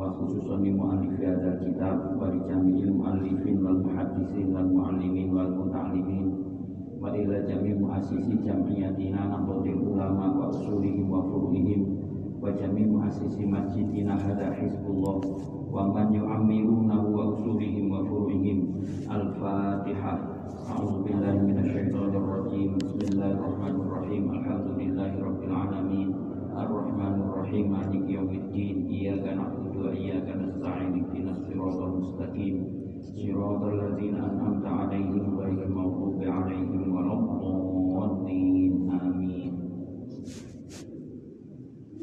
[0.00, 2.92] Wa asdiqoina Liman lau hakun alaina wa khususan li mu'allifi hadzal kitab wa li jami'il
[2.92, 6.26] mu'allifin wal muhaddisin wal mu'allimin wal muta'allimin
[7.00, 11.80] wa ila jami' mu'assisi jam'iyatina naqdil ulama wa usulihim wa furu'ihim
[12.40, 15.16] wa jami' mu'assisi masjidina hadha hizbullah
[15.72, 18.58] wa man yu'ammiruna wa usulihim wa furu'ihim
[19.08, 26.08] al-fatihah أعوذ بالله من الشيطان الرجيم بسم الله الرحمن الرحيم الحمد لله رب العالمين
[26.60, 32.56] الرحمن الرحيم مالك يوم الدين إياك نعبد وإياك نستعين اهدنا الصراط المستقيم
[33.16, 39.52] صراط الذين أنعمت عليهم غير المغضوب عليهم ولا الضالين آمين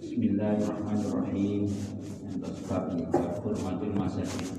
[0.01, 1.63] بسم الله الرحمن الرحيم
[2.33, 2.83] Untuk sebab
[3.45, 4.57] Hurmatul Masajid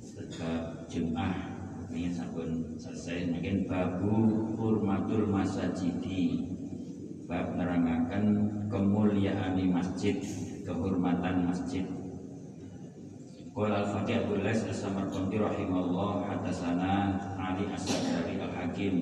[0.00, 1.36] Sejak Jum'ah
[1.92, 4.16] Ini sabun selesai Mungkin babu
[4.56, 6.52] Hurmatul Masajidi
[7.27, 8.23] Bab menerangkan
[8.71, 10.15] kemuliaan masjid
[10.63, 11.83] Kehormatan masjid.
[13.51, 18.95] Qala al-Fatih Abu Lais As-Samarqandi rahimahullah Hadasana Ali Asad dari Al-Hakim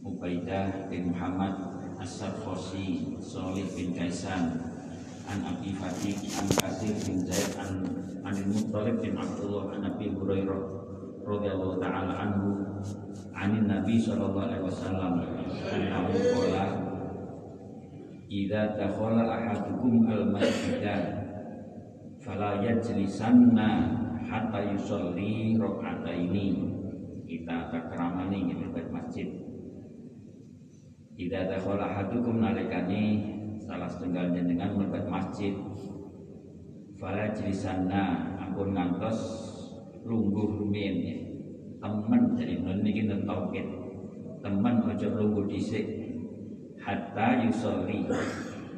[0.00, 1.54] Ubaidah bin Muhammad
[2.02, 4.58] As-Sarfosi Solih bin Kaisan
[5.28, 7.84] An Abi Fatih An Kasir bin Zaid An
[8.24, 10.62] Anil Muttalib bin Abdullah An Abi Hurairah
[11.26, 12.48] radhiyallahu taala anhu
[13.36, 15.12] anin Nabi sallallahu alaihi wasallam.
[15.68, 16.64] Annahu qala
[18.32, 21.00] idza dakhala ahadukum al masjidah
[22.24, 23.92] fala yajlisanna
[24.24, 26.74] hatta yusalli rakaataini
[27.28, 29.28] kita takramani gitu ke masjid.
[31.20, 35.52] Idza dakhala ahadukum nalikani salah setengah dengan mlebet masjid.
[36.96, 39.20] Fala yajlisanna ampun ngantos
[40.08, 41.25] lungguh rumiyin
[41.80, 43.66] temen jadi niki tauhid.
[44.44, 45.86] Temen ojo lungguh dhisik
[46.78, 48.06] hatta yusolli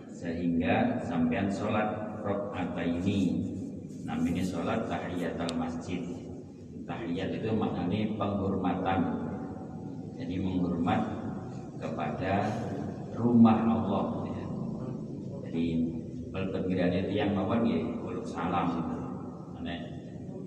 [0.09, 3.45] sehingga sampean sholat rakaat ini
[4.09, 6.01] namanya sholat tahiyatul masjid.
[6.89, 9.01] Tahiyat itu maknanya penghormatan.
[10.17, 11.01] Jadi menghormat
[11.77, 12.49] kepada
[13.13, 14.07] rumah Allah.
[14.25, 14.45] Ya.
[15.45, 15.65] jadi
[17.05, 17.81] itu yang mawon ya
[18.25, 18.69] salam.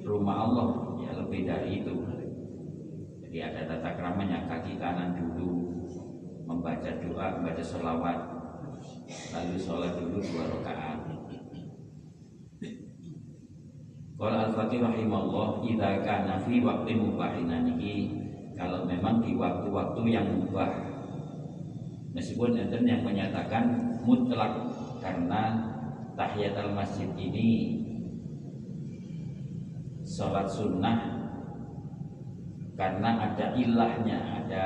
[0.01, 0.67] Rumah Allah.
[1.05, 1.93] Ya lebih dari itu
[3.31, 5.71] jadi ada tata keramanya kaki kanan dulu
[6.43, 8.19] membaca doa membaca sholawat
[9.31, 10.99] lalu sholat dulu dua rakaat.
[14.19, 18.19] Kalau Al-Fatih rahimahullah Idza kana fi waktu mubahin niki
[18.59, 20.91] kalau memang di waktu-waktu yang mubah.
[22.11, 24.59] Meskipun enten yang menyatakan mutlak
[24.99, 25.71] karena
[26.19, 27.79] tahiyatul masjid ini
[30.03, 31.10] sholat sunnah
[32.81, 34.65] karena ada ilahnya, ada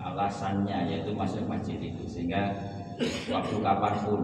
[0.00, 2.08] alasannya yaitu masuk masjid itu.
[2.08, 2.56] Sehingga
[3.28, 4.20] waktu kapan pun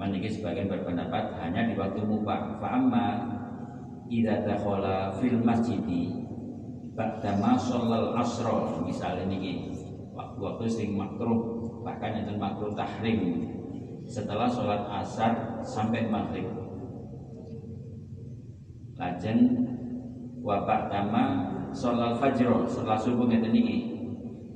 [0.00, 2.56] Meniki sebagian berpendapat hanya di waktu mubah.
[2.56, 3.20] Fa'amma
[4.08, 6.08] idza dakhala fil masjidi
[6.96, 8.80] ba'da ma shallal asra.
[8.80, 9.76] Misalnya niki
[10.16, 13.44] waktu-waktu sing makruh bahkan itu makruh tahrim.
[14.08, 16.48] Setelah sholat asar sampai maghrib.
[18.96, 19.69] Lajeng
[20.50, 23.78] wabak dama sholat fajr setelah subuh ngeten niki.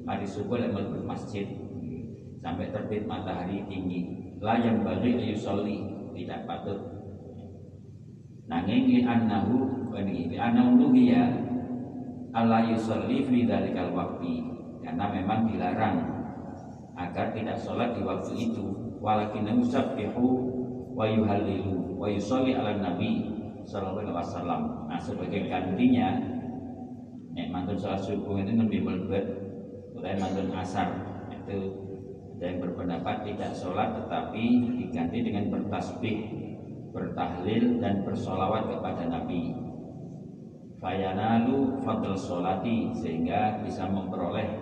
[0.03, 1.47] Mari subuh lek mlebu masjid.
[2.43, 4.35] Sampai terbit matahari tinggi.
[4.43, 5.87] La yang bagi yusolli.
[6.15, 6.79] Tidak patut.
[8.51, 11.31] Nanging annahu bani li annahu ya.
[12.35, 14.43] Allah yusolli fi dzalikal waqti
[14.83, 15.97] karena memang dilarang
[16.99, 18.99] agar tidak sholat di waktu itu.
[18.99, 20.27] Walakin musabbihu
[20.97, 23.34] wa yuhallilu wa yusolli ala nabi
[23.65, 26.09] sallallahu alaihi wasallam nah sebagai gantinya
[27.35, 29.25] nek mantun sholat subuh itu lebih melebet
[29.97, 30.89] utai mantun asar
[31.33, 31.85] itu
[32.35, 34.45] ada yang berpendapat tidak sholat tetapi
[34.83, 36.19] diganti dengan bertasbih,
[36.91, 39.55] bertahlil dan bersolawat kepada Nabi.
[40.83, 44.61] Fayanalu fadl sholati sehingga bisa memperoleh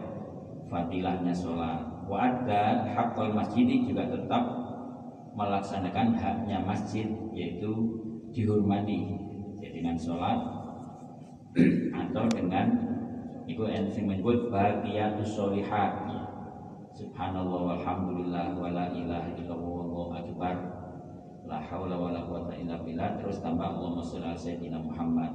[0.69, 1.81] fadilahnya sholat.
[2.07, 4.45] Wa ada hakul masjid juga tetap
[5.33, 8.02] melaksanakan haknya masjid yaitu
[8.33, 9.01] dihormati.
[9.63, 10.39] Jadi dengan sholat
[12.03, 12.67] atau dengan
[13.47, 16.09] itu yang menyebut bagiatus sholihat.
[16.93, 20.55] Subhanallah walhamdulillah wa la ilaha illallah wallahu akbar.
[21.49, 23.21] La haula wala quwata illa billah.
[23.21, 25.33] Terus tambah Allahumma sholli ala sayyidina Muhammad.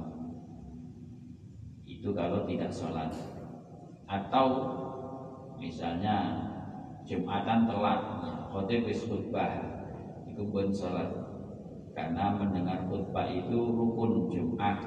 [1.86, 3.10] Itu kalau tidak sholat.
[4.08, 4.46] Atau
[5.58, 6.48] misalnya
[7.08, 8.00] Jumatan telat
[8.52, 9.64] khotib wis khutbah
[10.28, 11.08] itu pun sholat
[11.98, 14.78] karena mendengar khutbah itu rukun Jumat.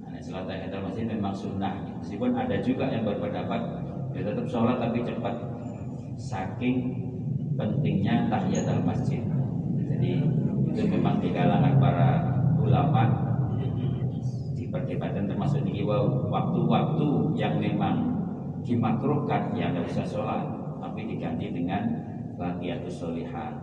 [0.00, 1.76] Nah, sholat tahiyatul masjid memang sunnah.
[2.00, 3.60] Meskipun ada juga yang berpendapat
[4.16, 5.36] ya tetap sholat tapi cepat.
[6.16, 6.76] Saking
[7.60, 9.20] pentingnya tahiyatul masjid.
[9.92, 10.24] Jadi
[10.72, 12.08] itu memang di kalangan para
[12.56, 13.04] ulama
[14.56, 18.08] di perdebatan termasuk di waktu-waktu yang memang
[18.64, 20.46] dimakruhkan ya tidak usah sholat
[20.80, 21.82] tapi diganti dengan
[22.40, 23.58] bahagiatus solihah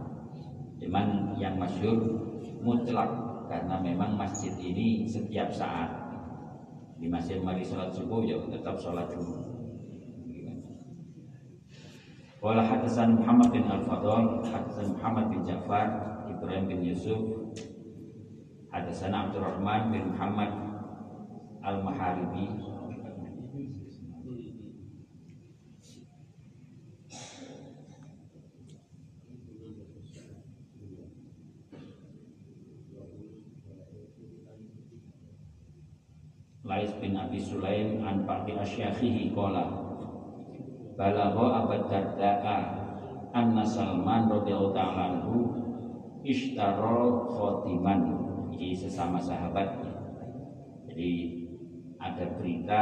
[0.78, 2.29] cuman yang masyur
[2.60, 3.10] mutlak
[3.50, 5.90] karena memang masjid ini setiap saat
[7.00, 9.50] di masjid mari sholat subuh ya tetap sholat dulu
[12.40, 15.88] Wala hadasan Muhammad bin Al-Fadl Hadasan Muhammad bin Ja'far
[16.32, 17.20] Ibrahim bin Yusuf
[18.72, 20.48] Hadasan Abdurrahman bin Muhammad
[21.60, 22.70] Al-Maharibi
[36.70, 39.70] Lais bin Abi Sulaim an Ba'di Asyakhihi Kola
[40.98, 42.58] Balagho Abad Darda'a
[43.38, 45.54] Anna Salman radhiyallahu ta'ala anhu
[46.26, 48.02] ishtaro khotiman
[48.50, 49.78] ini sesama sahabat
[50.90, 51.46] jadi
[52.02, 52.82] ada berita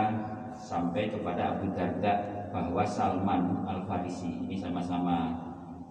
[0.56, 5.36] sampai kepada Abu Darda bahwa Salman Al Farisi ini sama-sama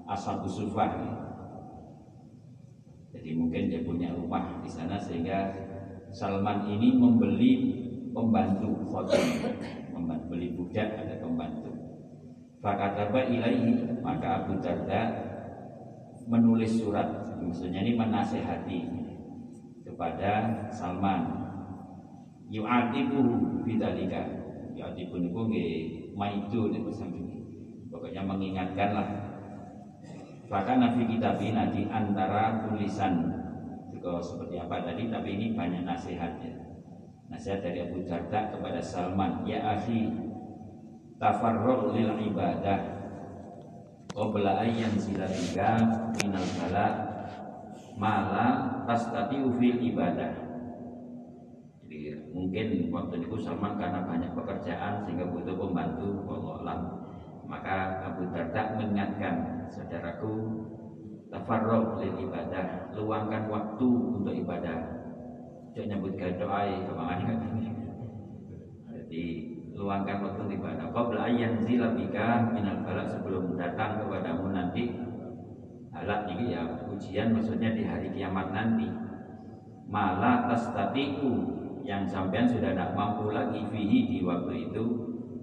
[0.09, 0.97] asal Sufah
[3.13, 5.53] jadi mungkin dia punya rumah di sana sehingga
[6.09, 7.85] Salman ini membeli
[8.17, 9.45] pembantu khotim
[9.93, 11.69] membeli budak ada pembantu.
[12.65, 15.13] Fakataba ilaihi maka Abu Darda
[16.25, 18.81] menulis surat maksudnya ini menasehati
[19.85, 21.45] kepada Salman.
[22.49, 24.25] Yu'atibuhu bidzalika
[24.73, 25.71] yu'atibu niku nggih
[26.17, 27.45] maidu niku ini
[27.93, 29.09] pokoknya mengingatkanlah.
[30.49, 33.45] Bahkan Nabi kitab ini di antara tulisan.
[34.07, 36.56] Seperti apa tadi tapi ini banyak nasihatnya
[37.47, 40.11] nasihat dari Abu Darda kepada Salman ya akhi
[41.23, 42.99] tafarruq lil ibadah.
[44.11, 45.79] Qabla ayyan silabika
[46.19, 46.87] minal bala
[47.95, 50.35] malah tadi fil ibadah.
[51.87, 56.99] Jadi mungkin waktu itu Salman karena banyak pekerjaan sehingga butuh pembantu Allah
[57.47, 60.67] maka Abu Darda mengingatkan saudaraku
[61.31, 64.96] tafarroh lil ibadah luangkan waktu untuk ibadah
[65.77, 67.31] jangan nyebut doa ke mana
[68.97, 69.25] jadi
[69.77, 75.07] luangkan waktu ibadah qabla ayyan zilabika minal balak sebelum datang kepadamu nanti
[75.97, 78.85] Alat ini ya ujian maksudnya di hari kiamat nanti.
[79.89, 81.57] Malah tastatiku
[81.87, 84.85] yang sampean sudah tidak mampu lagi fihi di waktu itu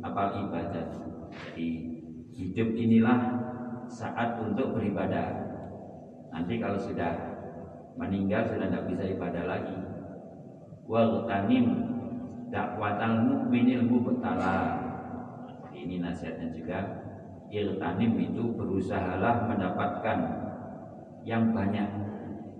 [0.05, 0.85] apal ibadah.
[1.33, 1.69] Jadi
[2.37, 3.19] hidup inilah
[3.89, 5.41] saat untuk beribadah.
[6.29, 7.13] Nanti kalau sudah
[7.97, 9.77] meninggal sudah tidak bisa ibadah lagi.
[10.83, 11.93] Wal tanim
[12.51, 14.83] dakwatal mukminil mubtala.
[15.73, 16.79] Ini nasihatnya juga.
[17.53, 20.17] Iltanim itu berusahalah mendapatkan
[21.21, 21.85] yang banyak.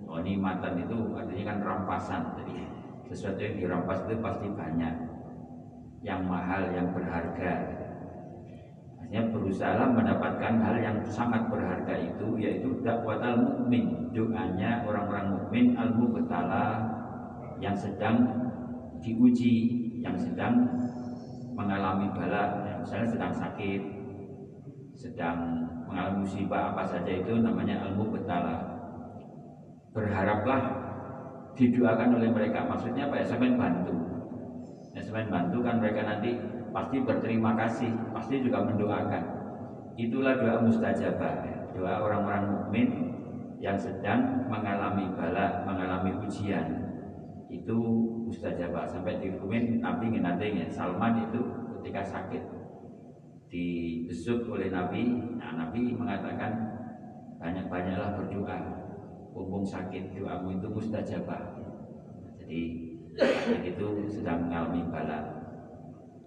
[0.06, 2.22] Oh ini matan itu artinya kan rampasan.
[2.38, 2.62] Jadi
[3.10, 4.96] sesuatu yang dirampas itu pasti banyak.
[6.04, 7.54] Yang mahal yang berharga.
[9.02, 14.14] Hanya berusaha mendapatkan hal yang sangat berharga itu yaitu dakwatal mukmin.
[14.14, 16.93] Doanya orang-orang mukmin al mubtala
[17.64, 18.28] yang sedang
[19.00, 19.56] diuji
[20.04, 20.68] yang sedang
[21.56, 23.82] mengalami bala misalnya sedang sakit
[24.94, 28.62] sedang mengalami musibah apa saja itu namanya ilmu betala.
[29.94, 30.62] Berharaplah
[31.54, 32.66] didoakan oleh mereka.
[32.66, 33.26] Maksudnya apa ya?
[33.26, 33.94] Sampai bantu?
[34.94, 36.38] Ya sampai bantu kan mereka nanti
[36.74, 39.24] pasti berterima kasih pasti juga mendoakan.
[39.98, 41.58] Itulah doa mustajabah ya.
[41.74, 42.88] doa orang-orang mukmin
[43.62, 46.83] yang sedang mengalami bala mengalami ujian
[47.54, 47.78] itu
[48.26, 49.30] mustajabah sampai di
[49.78, 51.42] Nabi ngenatenya Salman itu
[51.80, 52.44] ketika sakit
[53.54, 55.38] dibesuk oleh Nabi.
[55.38, 56.52] Nah Nabi mengatakan
[57.38, 58.60] banyak-banyaklah berdoa
[59.34, 61.64] mumpung sakit doamu itu mustajabah
[62.44, 62.62] jadi
[63.62, 65.26] itu sedang mengalami balak.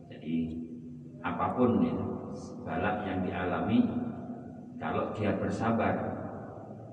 [0.07, 0.63] Jadi
[1.23, 1.95] apa pun ya,
[2.63, 3.83] balak yang dialami
[4.79, 6.15] kalau dia bersabar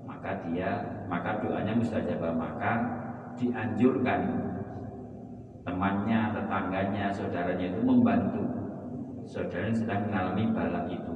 [0.02, 2.72] maka dia maka doanya mustajabah maka
[3.36, 4.20] dianjurkan
[5.64, 8.42] temannya, tetangganya, saudaranya itu membantu
[9.24, 11.14] saudara yang sedang mengalami balak itu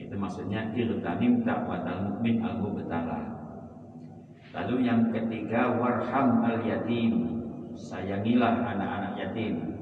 [0.00, 3.40] itu maksudnya iltanim dakwatal mukmin al mubtala
[4.50, 7.38] Lalu yang ketiga warham al yatim.
[7.78, 9.78] Sayangilah anak-anak yatim.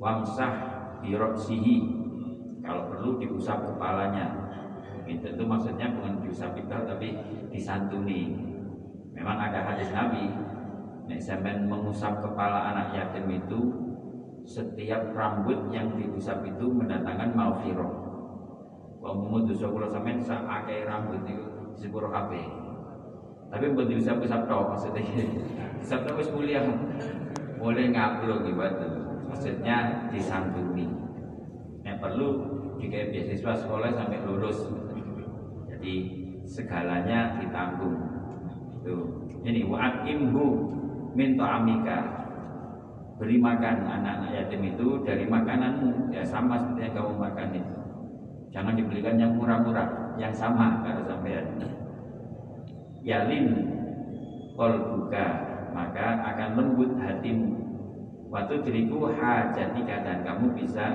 [0.00, 0.52] Wamsah
[1.04, 2.00] biroksihi.
[2.64, 4.40] Kalau perlu diusap kepalanya.
[5.04, 7.08] Itu, itu maksudnya bukan diusap itu tapi
[7.52, 8.40] disantuni.
[9.12, 10.32] Memang ada hadis Nabi.
[11.10, 13.60] Nek sampai mengusap kepala anak yatim itu
[14.46, 17.92] setiap rambut yang diusap itu mendatangkan maghfirah.
[19.02, 19.10] Wa
[19.42, 20.46] dosa kula sampean sak
[20.86, 22.46] rambut itu sepuro kabeh.
[23.50, 25.02] Tapi buat diusap-usap tau maksudnya.
[25.82, 26.62] Usap tau kuliah.
[27.58, 28.62] Boleh ngaplo gitu.
[29.26, 30.86] Maksudnya disantuni.
[31.82, 32.28] Yang perlu
[32.78, 34.70] jika beasiswa sekolah sampai lulus.
[35.66, 35.94] Jadi
[36.46, 37.98] segalanya ditanggung.
[38.78, 39.26] Itu.
[39.42, 40.78] Ini waat imhu
[41.14, 41.98] minta amika
[43.20, 46.08] beri makan anak-anak yatim itu dari makananmu.
[46.14, 47.74] Ya sama seperti yang kamu makan itu.
[48.50, 51.38] Jangan dibelikan yang murah-murah yang sama kalau sampai
[53.00, 53.46] yalin
[54.58, 55.26] buka
[55.72, 57.56] maka akan lembut hatimu.
[58.30, 60.86] Waktu diriku hajatika dan kamu bisa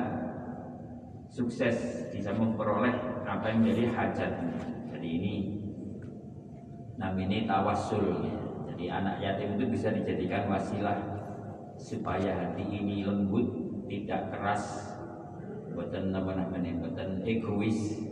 [1.27, 2.95] sukses bisa memperoleh
[3.27, 4.51] apa yang menjadi hajatmu.
[4.95, 5.35] Jadi ini
[6.95, 8.23] namanya tawassul
[8.75, 10.99] jadi anak yatim itu bisa dijadikan wasilah
[11.79, 13.47] supaya hati ini lembut
[13.87, 14.91] tidak keras
[15.71, 18.03] buatan apa namanya buatan egois.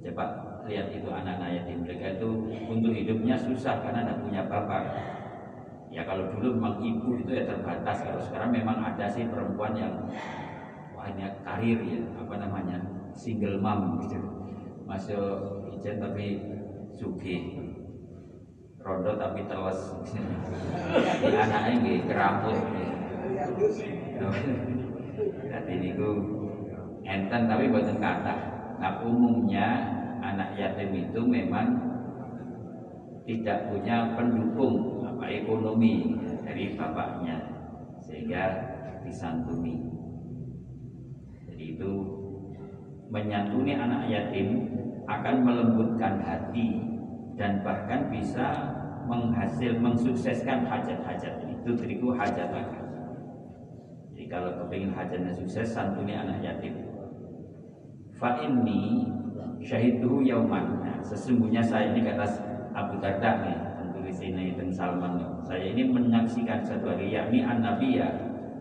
[0.00, 0.24] Coba
[0.64, 2.28] lihat itu anak-anak yatim mereka itu
[2.64, 4.82] untuk hidupnya susah karena tidak punya bapak
[5.92, 8.00] ya kalau dulu memang ibu itu ya terbatas.
[8.00, 10.08] Kalau sekarang memang ada sih perempuan yang
[10.96, 12.80] banyak karir ya apa namanya
[13.12, 14.16] single mom gitu.
[14.88, 16.40] Masuk ijen tapi
[16.96, 17.68] suki
[18.80, 19.80] rondo tapi teles.
[21.30, 22.58] Anaknya gitu kerambut
[25.50, 25.90] jadi ini
[27.04, 28.34] enten tapi buatan kata
[28.80, 29.66] nah umumnya
[30.20, 31.68] anak yatim itu memang
[33.28, 37.36] tidak punya pendukung apa ekonomi dari bapaknya
[38.00, 38.44] sehingga
[39.04, 39.86] disantuni.
[41.46, 41.92] Jadi itu
[43.12, 44.48] menyantuni anak yatim
[45.06, 46.80] akan melembutkan hati
[47.40, 48.76] dan bahkan bisa
[49.08, 51.40] menghasil mensukseskan hajat-hajat.
[51.48, 52.52] Itu beriku hajat
[54.12, 56.76] Jadi kalau kepingin hajatnya sukses santuni anak yatim.
[58.20, 59.08] Fa ini
[59.64, 60.84] syahidu yauman.
[60.84, 62.28] Nah, sesungguhnya saya ini kata
[62.76, 63.58] Abu Darda nih
[64.10, 68.10] di sini dan Salman saya ini menyaksikan satu hari yakni an Nabiya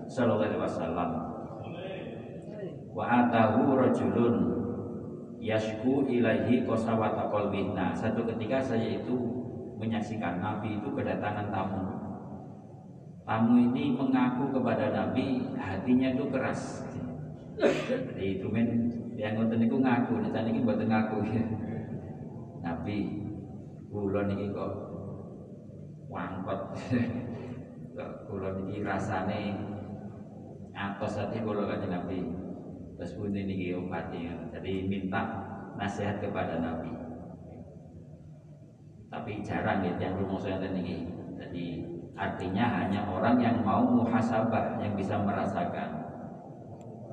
[0.05, 1.09] Sallallahu Alaihi Wasallam.
[2.93, 4.35] Wa atahu rajulun
[5.39, 9.15] yashku ilahi kosawata qalbih nah satu ketika saya itu
[9.79, 11.83] menyaksikan Nabi itu kedatangan tamu
[13.23, 16.83] tamu ini mengaku kepada Nabi hatinya itu keras
[17.59, 18.87] jadi itu men
[19.19, 21.19] yang ngoten niku ngaku, nek saniki mboten ngaku.
[22.63, 22.97] Nabi
[23.91, 24.71] kula niki kok
[26.07, 26.61] wangkot.
[27.99, 29.59] kok kula niki rasane
[30.71, 32.19] atos hati kula kanjeng Nabi.
[32.99, 34.35] Terus pundi niki obatnya.
[34.51, 35.23] Jadi minta
[35.79, 36.91] nasihat kepada Nabi.
[39.07, 41.07] Tapi jarang ya yang rumah saya niki.
[41.39, 41.87] Jadi
[42.19, 46.11] artinya hanya orang yang mau muhasabah yang bisa merasakan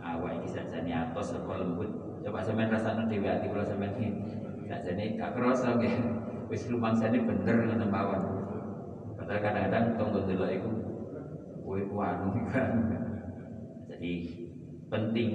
[0.02, 1.90] awak iki sajane atos apa lembut.
[2.26, 4.10] Coba sampean rasane dhewe ati kula sampean iki.
[4.66, 5.94] Sajane gak krasa nggih.
[6.50, 8.22] Wis lumangsane bener ngono mawon.
[9.14, 10.70] Padahal kadang-kadang tonggo delok iku
[11.62, 12.70] kowe ku anu kan.
[13.86, 14.12] Jadi
[14.90, 15.28] penting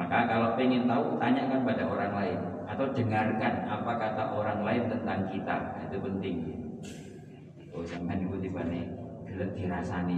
[0.00, 5.28] maka kalau pengen tahu tanyakan pada orang lain atau dengarkan apa kata orang lain tentang
[5.28, 5.56] kita.
[5.84, 6.36] Itu penting.
[7.76, 8.88] Oh sampean iku tibane
[9.28, 10.16] gelem dirasani.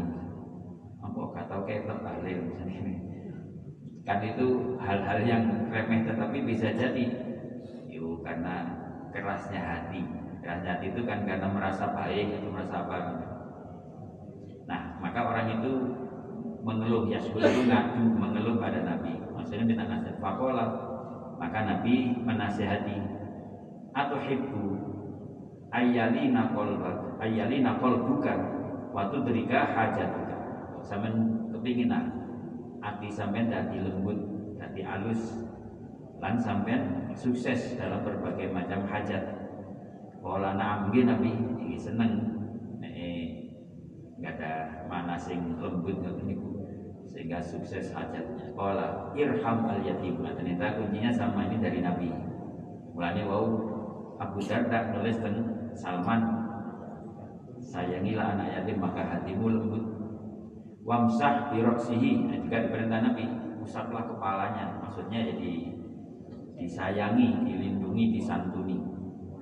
[1.03, 2.39] Apa kata ketok balik.
[2.47, 2.95] Misalnya
[4.07, 7.07] kan itu hal-hal yang remeh tetapi bisa jadi.
[7.91, 8.71] Yuk karena
[9.11, 10.07] kerasnya hati.
[10.47, 12.99] Kerasnya hati itu kan karena merasa baik atau merasa apa.
[14.71, 15.73] Nah maka orang itu
[16.63, 20.67] mengeluh ya sudah ngadu mengeluh pada Nabi maksudnya minta nasihat fakola
[21.43, 22.99] maka Nabi menasihati
[23.91, 24.65] atau hibu
[25.75, 28.39] ayalina kolbak ayalina kolbukan
[28.95, 30.11] waktu derika hajat
[30.87, 31.11] sama
[31.51, 32.23] kepinginan
[32.83, 34.19] hati sampean dadi lembut,
[34.59, 35.47] dadi halus,
[36.19, 39.23] lan sampean sukses dalam berbagai macam hajat.
[40.23, 41.33] Kala na'am Nabi.
[41.63, 42.13] Ini seneng.
[44.23, 44.53] Nggak ada
[44.87, 46.31] mana sing lembut ngoten
[47.41, 48.53] sukses hajatnya.
[48.53, 50.21] Kala irham al yatim.
[50.21, 52.11] Ternyata kuncinya sama ini dari Nabi.
[52.93, 53.47] Mulanya wow
[54.21, 55.35] Abu Darda nulis dan
[55.73, 56.21] Salman.
[57.63, 59.85] Sayangilah anak yatim maka hatimu lembut.
[60.83, 63.25] Wamsah biroksihi nah, juga diperintah Nabi
[63.63, 64.83] usaplah kepalanya.
[64.83, 65.79] Maksudnya jadi
[66.59, 68.83] disayangi dilindungi disantuni.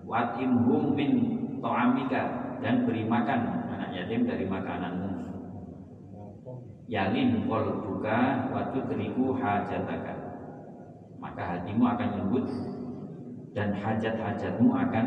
[0.05, 1.11] Watimhum min
[1.59, 2.39] to'amika.
[2.61, 5.10] Dan beri makan anak yatim dari makananmu
[6.91, 10.15] yalin kol buka waktu teriku hajataka.
[11.23, 12.47] Maka hatimu akan lembut
[13.55, 15.07] dan hajat-hajatmu akan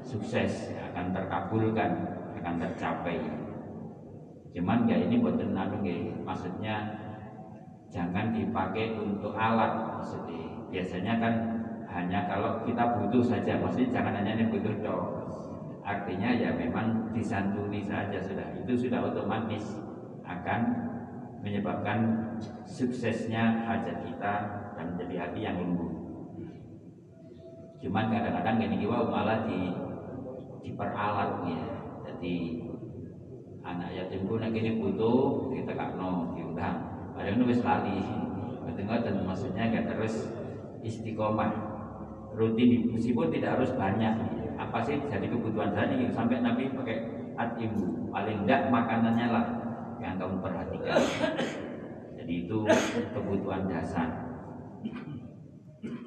[0.00, 1.90] sukses akan terkabulkan
[2.40, 3.20] akan tercapai.
[4.56, 5.84] Cuman ya ini buat anu
[6.24, 6.96] maksudnya
[7.92, 10.56] jangan dipakai untuk alat maksudnya.
[10.72, 11.34] Biasanya kan
[11.92, 15.04] hanya kalau kita butuh saja maksudnya jangan hanya butuh dong
[15.84, 19.78] artinya ya memang disantuni saja sudah itu sudah otomatis
[20.24, 20.60] akan
[21.44, 21.98] menyebabkan
[22.64, 24.34] suksesnya hajat kita
[24.74, 25.92] dan menjadi hati yang lembut.
[27.84, 29.76] Cuman kadang-kadang gini juga malah di
[30.64, 31.60] diperalat ya
[32.08, 32.64] jadi
[33.60, 36.80] anak yatim pun ini butuh kita no diundang.
[37.14, 38.00] Ada yang nulis lali.
[38.84, 40.32] Dan maksudnya gak terus
[40.80, 41.52] istiqomah.
[42.34, 44.12] Rutin meskipun tidak harus banyak.
[44.58, 46.96] Apa sih jadi kebutuhan tadi sampai nabi pakai
[47.34, 49.44] atimu paling enggak makanannya lah
[50.04, 51.00] yang kamu perhatikan.
[52.20, 52.58] Jadi itu
[53.16, 54.08] kebutuhan dasar.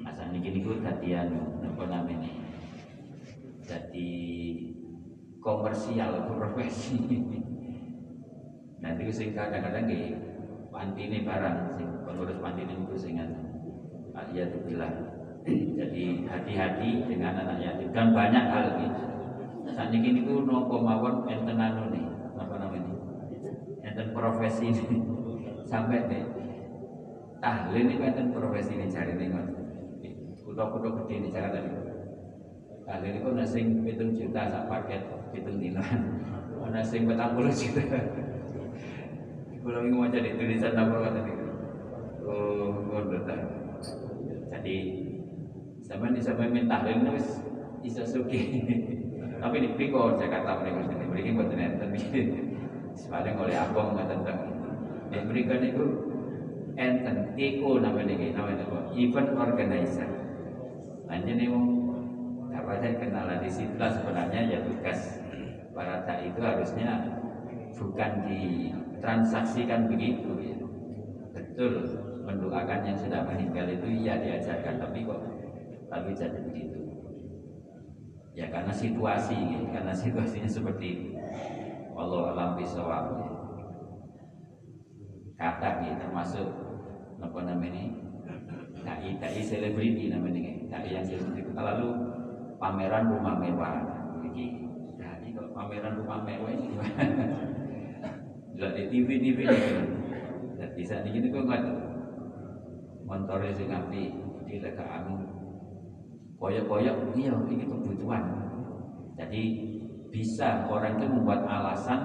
[0.06, 2.30] Asal ini gini gue tadi apa namanya
[3.66, 4.10] jadi
[5.42, 6.98] komersial profesi.
[8.78, 10.14] Nanti sing kadang-kadang di
[10.70, 14.94] panti ini barang sing pengurus panti ini itu sing ya itu bilang.
[15.48, 19.08] Jadi hati-hati dengan anak yatim dan banyak hal gitu
[19.78, 22.07] saat ini itu nopo mawon enten anu nih
[24.18, 24.84] profesi ini.
[25.70, 26.26] Sampai deh.
[27.38, 29.30] Tahlil ini enten profesi ini cari nih
[30.48, 31.72] kuda-kuda gede ini Jakarta nih
[32.88, 35.04] tahlil itu nasing hitung juta sak paket
[35.36, 36.18] hitung dinan
[36.64, 37.84] ana sing 40 juta.
[39.68, 41.36] Kalau ingin mau jadi tulisan apa kata nih
[42.24, 43.20] oh ngono
[44.48, 44.76] jadi
[45.84, 47.12] zaman di zaman minta tahlil itu
[47.84, 48.40] bisa suki.
[49.38, 51.88] Tapi di Piko Jakarta mereka sini mereka buat nonton
[53.06, 54.38] paling oleh abang nggak tentang
[55.08, 55.86] dan mereka itu
[56.78, 58.78] enten eko namanya ini namanya apa?
[58.94, 60.08] Event organizer.
[61.08, 61.48] Nanti nih
[62.54, 65.22] apa saya kenalan di situ sebenarnya ya tugas
[65.72, 67.06] para tak itu harusnya
[67.74, 70.58] bukan ditransaksikan begitu ya.
[71.32, 71.86] Betul
[72.28, 75.20] mendoakan yang sudah meninggal itu iya diajarkan tapi kok
[75.88, 76.78] tapi jadi begitu.
[78.36, 81.17] Ya karena situasi ya, karena situasinya seperti itu
[81.98, 83.04] Allah alam bisawab
[85.38, 86.46] kata ya, termasuk
[87.18, 87.84] apa namanya
[88.82, 91.88] dai dai selebriti namanya dai yang seperti itu lalu
[92.62, 93.82] pameran rumah mewah.
[94.22, 94.44] Jadi
[94.98, 97.02] dai kalau pameran rumah mewah ini gimana
[98.74, 99.38] di TV TV
[100.58, 101.62] jadi saat ini kok nggak
[103.06, 104.10] montore sing apik
[104.46, 105.22] dilekakno
[106.38, 108.22] koyok-koyok iya ini kebutuhan.
[109.18, 109.42] Jadi
[110.08, 112.00] bisa orang itu membuat alasan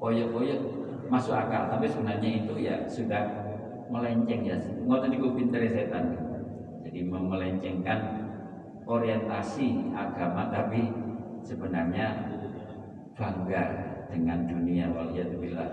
[0.00, 0.60] koyok-koyok
[1.10, 1.68] masuk akal.
[1.68, 3.22] Tapi sebenarnya itu ya sudah
[3.90, 4.56] melenceng ya.
[4.86, 6.16] Ngoten niku pinter setan.
[6.86, 7.98] Jadi memelencengkan
[8.88, 10.88] orientasi agama tapi
[11.44, 12.06] sebenarnya
[13.14, 13.62] bangga
[14.08, 14.88] dengan dunia.
[14.90, 15.70] Waliyadzubillah.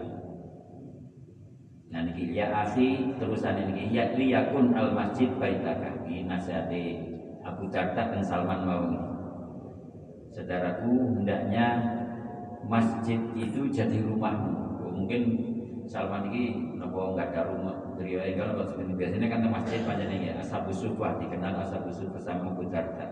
[1.88, 6.03] Nah niki ya asi terusan ini ya liyakun al masjid baitaka.
[6.03, 6.83] Ini nasihati
[7.47, 9.07] Abu Darda dan Salman mau
[10.38, 11.82] Saudaraku hendaknya
[12.69, 14.86] masjid itu jadi rumahmu.
[14.93, 15.21] Mungkin
[15.89, 20.69] Salman ini nopo nggak ada rumah beliau kalau kalau biasanya kan masjid nih ya Ashabu
[20.69, 23.08] Sufah dikenal Ashabu Sufah sama Abu Darda.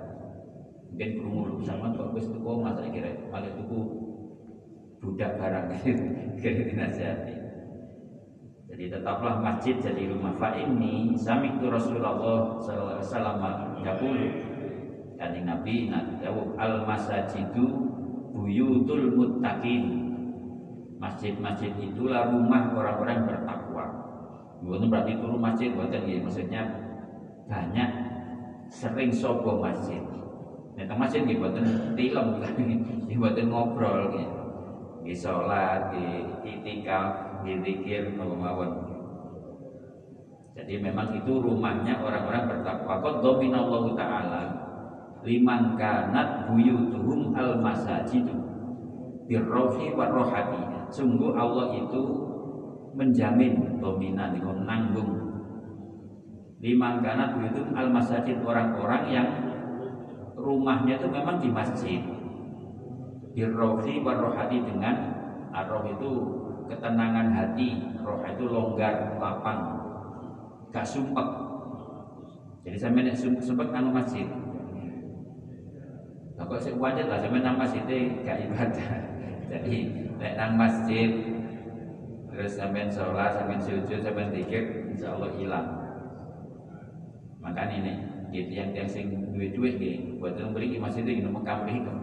[0.93, 3.79] Mungkin kerumuh Salman kok wis tuku masa kira paling tuku
[5.01, 5.65] budak barang
[6.37, 7.35] kira dinasihati.
[8.69, 12.13] Jadi tetaplah masjid jadi rumah fa ini sami itu Rasulullah
[12.61, 13.37] sallallahu alaihi wasallam
[15.15, 17.65] Kanjeng Nabi nanti jawab al masajidu
[18.35, 20.03] buyutul muttaqin.
[20.99, 23.85] Masjid-masjid itulah rumah orang-orang bertakwa.
[24.63, 26.61] Bukan berarti itu rumah masjid, bukan ya maksudnya
[27.45, 27.89] banyak
[28.71, 30.01] sering sobo masjid.
[30.75, 32.27] Nah, masjid gitu, buatan tilem,
[33.21, 34.39] buatan ngobrol gitu.
[35.05, 36.03] Di sholat, di
[36.43, 38.95] itikaf, dizikir mawon.
[40.55, 43.03] Jadi memang itu rumahnya orang-orang bertakwa.
[43.03, 44.64] Qad dominallahu taala
[45.25, 48.31] liman kanat buyutuhum al masajidu
[49.25, 50.61] birrohi wa rohati.
[50.93, 52.01] Sungguh Allah itu
[52.93, 55.11] menjamin dominan itu menanggung
[56.61, 59.27] liman kanat buyutuhum al masajid orang-orang yang
[60.37, 61.99] rumahnya itu memang di masjid
[63.33, 64.95] birrohi wa rohati dengan
[65.51, 66.11] arroh itu
[66.67, 69.59] ketenangan hati, roh itu longgar, lapang,
[70.73, 71.27] gak sumpek.
[72.65, 74.25] Jadi saya menek sumpek masjid.
[76.35, 77.83] Kok sing wajar lah sampe nang masjid
[78.27, 78.89] gak ibadah.
[79.51, 79.75] Jadi
[80.19, 81.09] nek nang masjid
[82.27, 85.67] terus sampean sholat, sampean sujud, sampean insya Allah hilang.
[87.39, 88.03] Maka ini
[88.35, 89.79] gitu yang yang sing duit duit
[90.19, 91.95] buat yang beri masjid ini nomor kambing kok.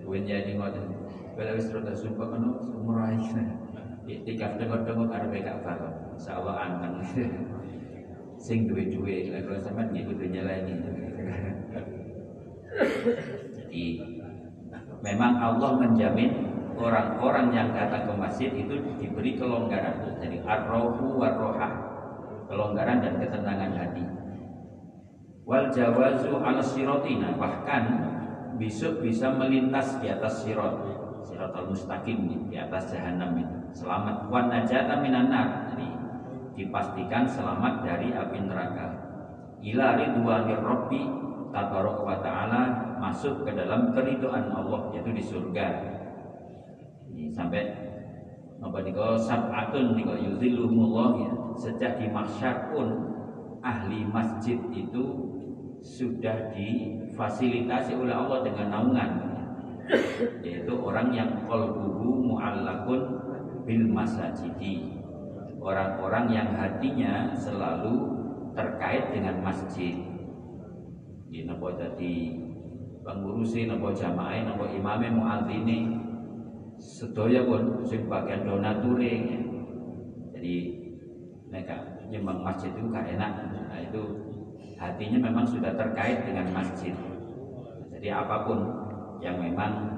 [0.00, 0.88] Duit jadi ngoten.
[1.36, 2.42] Kalau wis rada sumpah kan
[2.80, 3.12] murah
[4.02, 5.92] Iktikaf tengok-tengok arep gak bakal.
[6.18, 6.92] Insyaallah aman.
[8.44, 10.74] Sing duwe-duwe kalau sampean nggih kudu nyeleni.
[13.56, 13.84] Jadi
[15.02, 16.30] memang Allah menjamin
[16.78, 20.18] orang-orang yang datang ke masjid itu diberi kelonggaran.
[20.20, 21.68] Jadi ar-rauhu war-roha.
[22.50, 24.04] Kelonggaran dan ketenangan hati.
[25.42, 28.12] Wal jawazu ala sirotina bahkan
[28.60, 35.00] besok bisa melintas di atas sirot siratal mustaqim di atas jahanam itu selamat wan najata
[35.00, 35.30] minan
[35.72, 35.88] jadi
[36.58, 38.86] dipastikan selamat dari api neraka
[39.62, 41.02] ila ridwanir rabbi
[41.52, 42.62] tabaraka wa taala
[42.98, 45.66] masuk ke dalam keriduan Allah yaitu di surga.
[47.12, 47.62] Ini sampai
[48.62, 51.32] apa diko sab'atun diko yuzilluhumullah ya.
[51.52, 52.88] Sejak di mahsyar pun
[53.60, 55.28] ahli masjid itu
[55.84, 59.10] sudah difasilitasi oleh Allah dengan naungan
[60.40, 63.02] yaitu orang yang qalbuhu mu'allakun
[63.66, 65.02] bil masajidi
[65.58, 68.14] orang-orang yang hatinya selalu
[68.54, 70.11] terkait dengan masjid
[71.32, 72.36] ini napa dadi
[73.00, 75.96] pengurusi napa jamaah napa imame muadzini.
[76.76, 79.40] Sedaya pun sing bagian donature ya.
[80.36, 80.56] jadi
[81.48, 81.76] mereka
[82.12, 83.32] nyembang masjid itu gak enak.
[83.48, 84.02] Nah itu
[84.76, 86.92] hatinya memang sudah terkait dengan masjid.
[87.96, 88.58] Jadi apa pun
[89.24, 89.88] yang memang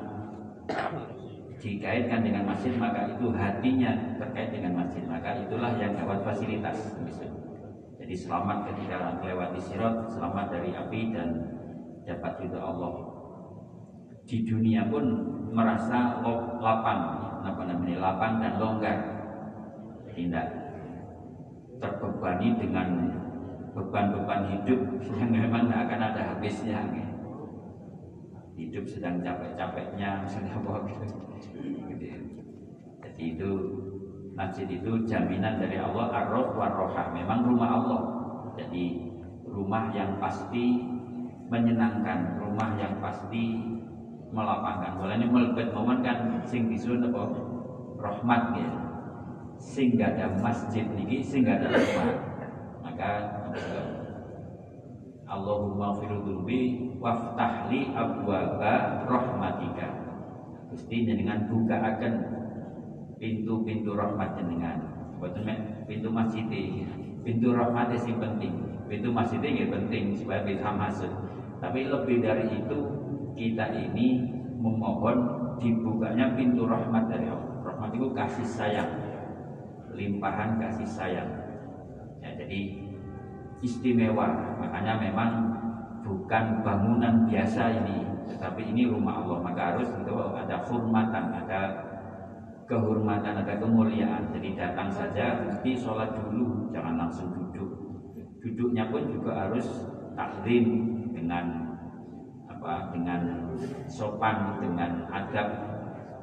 [1.59, 3.91] dikaitkan dengan masjid maka itu hatinya
[4.23, 5.03] terkait dengan masjid.
[5.09, 7.54] Maka itulah yang dapat fasilitas misalnya
[8.05, 11.41] jadi selamat ketika melewati sirot, selamat dari api dan
[12.05, 13.01] dapat ridho Allah.
[14.29, 15.09] Di dunia pun
[15.57, 16.21] merasa
[16.61, 17.01] lapang,
[17.41, 18.99] apa namanya lapang dan longgar,
[20.13, 20.53] tidak
[21.81, 22.89] terbebani dengan
[23.73, 24.81] beban-beban hidup
[25.25, 26.85] yang memang tidak akan ada habisnya.
[28.53, 31.09] Hidup sedang capek-capeknya, apa gitu.
[33.01, 33.51] Jadi itu
[34.35, 37.15] Masjid itu jaminan dari Allah ar-roh war-roha.
[37.15, 38.01] Memang rumah Allah.
[38.59, 39.15] Jadi
[39.47, 40.83] rumah yang pasti
[41.47, 43.63] menyenangkan, rumah yang pasti
[44.35, 44.99] melapangkan.
[44.99, 47.23] Mulanya melebet momen kan sing disuruh apa?
[48.03, 48.71] Rahmat ya.
[49.55, 52.07] Sing gak ada masjid niki, sing gak ada rumah.
[52.83, 53.11] Maka
[55.31, 59.89] Allahumma firudubi waftahli abwaba rahmatika.
[60.75, 62.13] Gusti dengan buka akan
[63.19, 64.79] pintu-pintu rahmat jenengan.
[65.19, 65.47] Boten
[65.87, 66.45] pintu masjid
[67.25, 68.53] pintu rahmat sing penting.
[68.85, 71.11] Pintu masjid ini penting supaya bisa masuk.
[71.59, 72.79] Tapi lebih dari itu
[73.33, 74.21] kita ini
[74.61, 75.17] memohon
[75.59, 77.65] dibukanya pintu rahmat dari Allah.
[77.65, 78.91] Rahmat itu kasih sayang,
[79.97, 81.31] limpahan kasih sayang.
[82.21, 82.85] Ya, jadi
[83.65, 84.61] istimewa.
[84.61, 85.31] Makanya memang
[86.05, 89.41] bukan bangunan biasa ini, tetapi ini rumah Allah.
[89.41, 91.61] Maka harus itu ada hormatan, ada
[92.75, 94.35] kehormatan ada kemuliaan.
[94.35, 97.71] Jadi datang saja mesti sholat dulu jangan langsung duduk.
[98.43, 99.87] Duduknya pun juga harus
[100.19, 100.67] taklim
[101.15, 101.71] dengan
[102.51, 103.55] apa dengan
[103.87, 105.49] sopan dengan adab.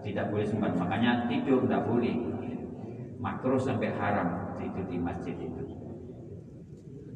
[0.03, 2.15] Tidak boleh sempat makanya tidur tidak boleh.
[3.21, 5.63] Makro sampai haram tidur di masjid itu.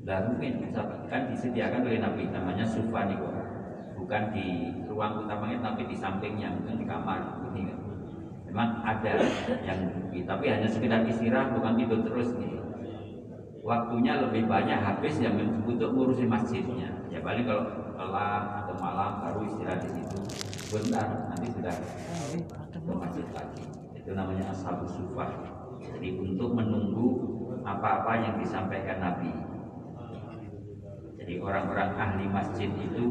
[0.05, 0.69] Dan mungkin
[1.09, 3.17] kan disediakan oleh Nabi namanya sufa nih
[3.97, 7.41] bukan di ruang utamanya tapi di sampingnya mungkin di kamar.
[7.49, 7.84] Ini kan
[8.55, 9.19] memang ada
[9.67, 9.83] yang
[10.23, 12.55] tapi hanya sekedar istirahat bukan tidur terus nih.
[13.59, 15.35] Waktunya lebih banyak habis yang
[15.67, 16.87] untuk ngurusin masjidnya.
[17.11, 17.67] Ya paling kalau
[17.99, 20.17] kelar atau malam baru istirahat di situ.
[20.71, 21.75] Bentar nanti sudah
[22.71, 23.63] ke masjid lagi.
[23.91, 25.35] Itu namanya ashabus sufah
[25.83, 27.07] jadi untuk menunggu
[27.67, 29.35] apa-apa yang disampaikan Nabi.
[31.19, 33.03] Jadi orang-orang ahli masjid itu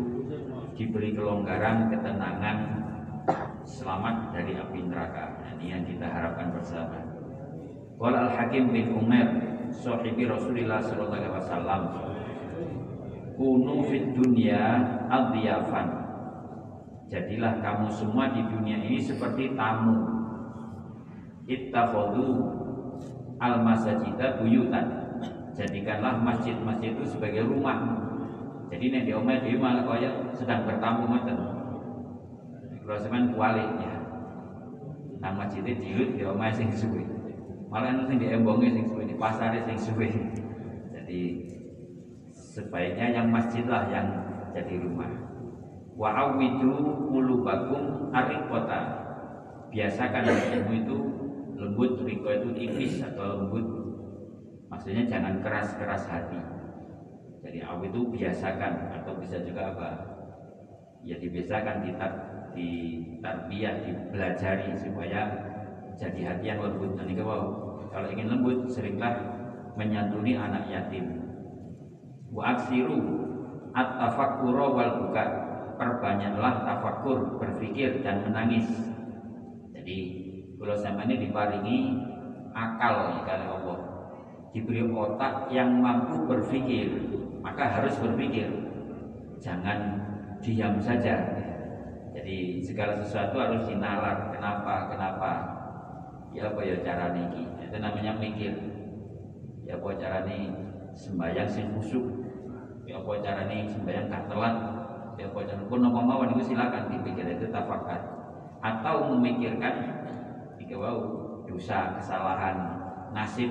[0.72, 2.83] diberi kelonggaran, ketenangan,
[3.64, 5.40] selamat dari api neraka.
[5.40, 7.00] Nah, ini yang kita harapkan bersama.
[7.96, 9.40] Wal Al Hakim bin Umar,
[9.72, 11.82] sahibi Rasulullah sallallahu alaihi wasallam.
[13.34, 15.88] Kunu fid dunya adiyafan.
[17.10, 19.96] Jadilah kamu semua di dunia ini seperti tamu.
[21.48, 22.26] Ittakhadhu
[23.42, 24.86] al masajida buyutan.
[25.54, 27.78] Jadikanlah masjid-masjid itu sebagai rumah.
[28.70, 31.53] Jadi nek di omah di malah kaya sedang bertamu ngoten
[32.84, 33.96] kalau sampean kuali ya.
[35.24, 37.00] Nang masjid ciut ya omahe sing suwe.
[37.72, 40.08] Malah sing di embonge sing suwe, di pasare sing suwe.
[40.92, 41.20] Jadi
[42.30, 44.06] sebaiknya yang masjid lah yang
[44.52, 45.10] jadi rumah.
[45.96, 49.02] Wa awidu qulubakum ariqata.
[49.74, 50.96] Biasakan hatimu itu
[51.58, 53.66] lembut, riko itu tipis atau lembut.
[54.70, 56.38] Maksudnya jangan keras-keras hati.
[57.44, 59.88] Jadi awit itu biasakan atau bisa juga apa?
[61.04, 62.70] Ya dibiasakan ditar, di
[63.20, 65.20] tarbiyah, dipelajari supaya
[65.98, 66.94] jadi hati yang lembut.
[66.94, 67.40] Nanti kalau
[67.90, 69.14] kalau ingin lembut seringlah
[69.78, 71.22] menyantuni anak yatim.
[72.30, 72.98] Wa aksiru
[73.74, 75.24] at-tafakkura wal buka.
[75.74, 78.70] Perbanyaklah tafakur, berpikir dan menangis.
[79.74, 79.98] Jadi
[80.54, 81.78] kalau sama ini diparingi
[82.54, 83.78] akal ya oleh Allah.
[84.54, 86.94] Diberi otak yang mampu berpikir,
[87.42, 88.46] maka harus berpikir.
[89.42, 89.98] Jangan
[90.38, 91.18] diam saja.
[92.14, 94.30] Jadi segala sesuatu harus dinalar.
[94.30, 94.86] Kenapa?
[94.94, 95.30] Kenapa?
[96.30, 97.42] Ya apa ya cara niki?
[97.58, 98.54] Itu namanya mikir.
[99.66, 100.54] Ya apa cara nih
[100.94, 102.06] sembahyang sing khusyuk?
[102.86, 104.54] Ya apa cara nih sembahyang gak telat?
[105.18, 108.00] Ya apa cara pun nopo mawon itu silakan dipikir itu tafakar.
[108.62, 109.74] Atau memikirkan
[110.56, 110.98] jika wow
[111.44, 112.56] dosa, kesalahan,
[113.12, 113.50] nasib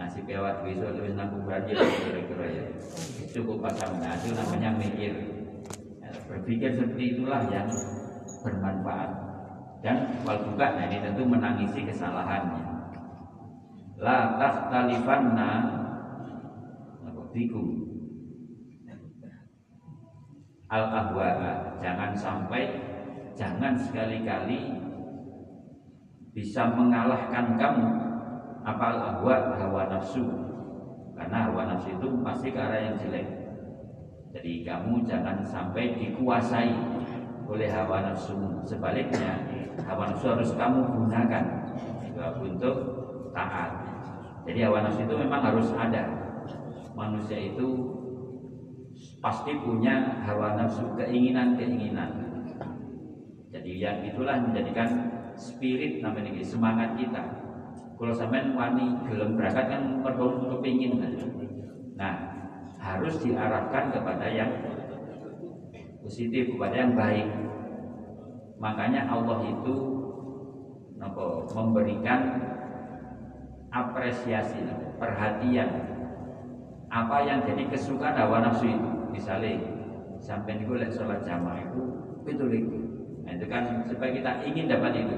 [0.00, 2.64] nasib lewat besok terus nanggung banjir kira-kira ya
[3.36, 5.39] cukup pasang nah itu namanya mikir ya,
[6.30, 7.66] berpikir seperti itulah yang
[8.46, 9.10] bermanfaat.
[9.82, 12.62] Dan wal buka nah ini tentu menangisi kesalahannya.
[13.98, 15.50] La takhtalifanna
[17.30, 17.66] bikum
[20.70, 21.30] al ahwa
[21.78, 22.74] jangan sampai
[23.38, 24.70] jangan sekali-kali
[26.30, 27.88] bisa mengalahkan kamu.
[28.60, 30.22] Apa al ahwa hawa nafsu.
[31.16, 33.39] Karena hawa nafsu itu pasti ke arah yang jelek
[34.30, 36.70] jadi kamu jangan sampai dikuasai
[37.50, 38.38] oleh hawa nafsu.
[38.62, 39.42] Sebaliknya
[39.82, 41.44] hawa nafsu harus kamu gunakan
[42.38, 42.76] untuk
[43.34, 43.70] taat.
[44.46, 46.06] Jadi hawa nafsu itu memang harus ada.
[46.94, 47.66] Manusia itu
[49.18, 52.30] pasti punya hawa nafsu keinginan-keinginan.
[53.50, 57.22] Jadi yang itulah menjadikan spirit namanya semangat kita.
[57.98, 61.02] Kalau sampean wani gelem berangkat kan mergo kepingin.
[61.98, 62.29] Nah,
[62.80, 64.50] harus diarahkan kepada yang
[66.00, 67.28] positif, kepada yang baik.
[68.56, 69.76] Makanya Allah itu
[70.96, 72.20] nopo memberikan
[73.70, 74.64] apresiasi,
[74.96, 75.68] perhatian
[76.90, 78.90] apa yang jadi kesukaan hawa nafsu itu.
[79.14, 79.60] Misalnya
[80.20, 81.82] sampai niku lek sholat jamaah itu
[82.28, 82.44] itu
[83.20, 85.16] Nah, itu kan supaya kita ingin dapat itu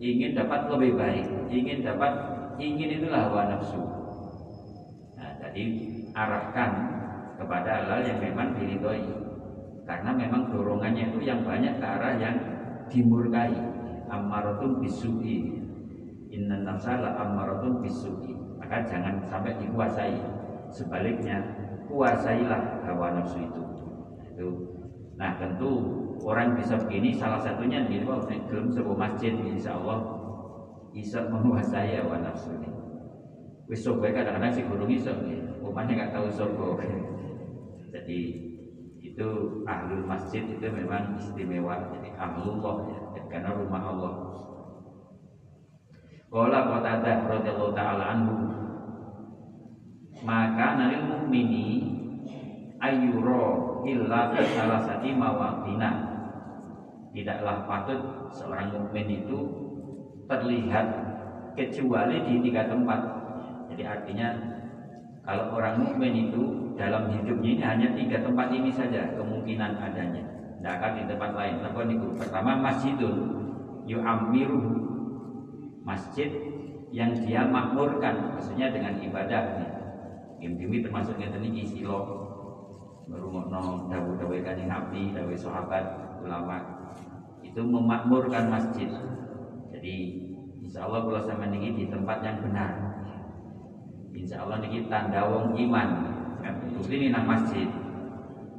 [0.00, 2.12] ingin dapat lebih baik, ingin dapat
[2.56, 3.76] ingin itulah hawa nafsu.
[5.20, 5.64] Nah, jadi
[6.14, 6.70] arahkan
[7.40, 9.06] kepada hal yang memang diridhoi.
[9.88, 12.36] Karena memang dorongannya itu yang banyak ke arah yang
[12.86, 13.54] dimurkai.
[14.10, 15.62] Ammaratun bisu'i.
[16.30, 18.34] Inna nafsa la ammaratun bisu'i.
[18.58, 20.18] Maka jangan sampai dikuasai.
[20.70, 21.42] Sebaliknya,
[21.90, 23.62] kuasailah hawa nafsu itu.
[25.18, 25.68] Nah, tentu
[26.24, 30.00] orang bisa begini salah satunya di bahwa belum sebuah masjid insya Allah
[30.94, 32.70] bisa menguasai hawa nafsu ini.
[33.68, 35.14] Wis kadang-kadang si guru iso
[35.70, 36.76] umatnya nggak tahu sobo.
[37.90, 38.20] Jadi
[39.00, 39.28] itu
[39.66, 42.76] ahlul masjid itu memang istimewa jadi ahlullah
[43.16, 44.14] ya, karena rumah Allah.
[46.30, 48.34] Qala Qatadah radhiyallahu taala anhu
[50.22, 51.66] maka nalil mukmini
[52.78, 55.90] ayyura illa fi salasati mawadina
[57.10, 59.38] tidaklah patut seorang mukmin itu
[60.30, 60.86] terlihat
[61.58, 63.00] kecuali di tiga tempat.
[63.74, 64.28] Jadi artinya
[65.30, 70.26] kalau orang mukmin itu dalam hidupnya ini hanya tiga tempat ini saja kemungkinan adanya.
[70.58, 71.54] Tidak akan di tempat lain.
[71.62, 73.16] Apa nih Pertama masjidun
[73.86, 74.58] yu'amiru
[75.86, 76.34] masjid
[76.90, 79.70] yang dia makmurkan maksudnya dengan ibadah nih.
[80.42, 82.26] Gim termasuk yang tadi silo
[83.06, 86.58] merungokno dawu-dawu kanjeng Nabi, dawu sahabat, ulama
[87.46, 88.90] itu memakmurkan masjid.
[89.70, 89.94] Jadi
[90.66, 92.89] insya Allah kalau sama ini di tempat yang benar.
[94.30, 95.88] Insya Allah ini tanda wong iman.
[96.38, 96.54] Kan
[96.86, 97.66] ini nang masjid.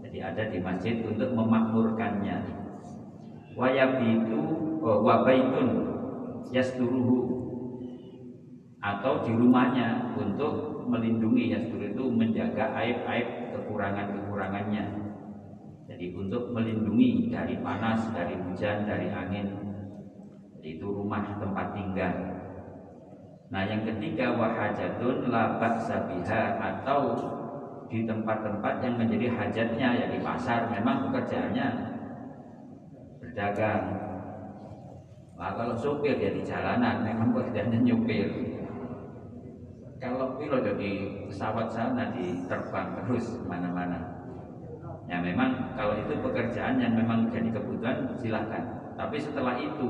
[0.03, 2.43] Jadi ada di masjid untuk memakmurkannya.
[3.55, 4.41] Wayabitu
[4.83, 5.69] oh, wabaitun
[6.51, 7.19] yasturuhu
[8.83, 14.85] atau di rumahnya untuk melindungi yastur itu menjaga aib-aib kekurangan-kekurangannya
[15.87, 19.55] jadi untuk melindungi dari panas, dari hujan, dari angin.
[20.59, 22.30] Itu rumah tempat tinggal.
[23.51, 27.19] Nah yang ketiga wahajatun labak sabiha atau
[27.91, 31.67] di tempat-tempat yang menjadi hajatnya ya di pasar memang pekerjaannya
[33.19, 33.83] berdagang.
[35.35, 38.27] Nah, kalau supir ya di jalanan memang pekerjaannya nyupir.
[39.99, 40.91] Kalau pilot jadi
[41.29, 44.21] pesawat sana di terbang terus mana-mana
[45.11, 48.63] Ya memang kalau itu pekerjaan yang memang jadi kebutuhan silahkan.
[48.95, 49.87] Tapi setelah itu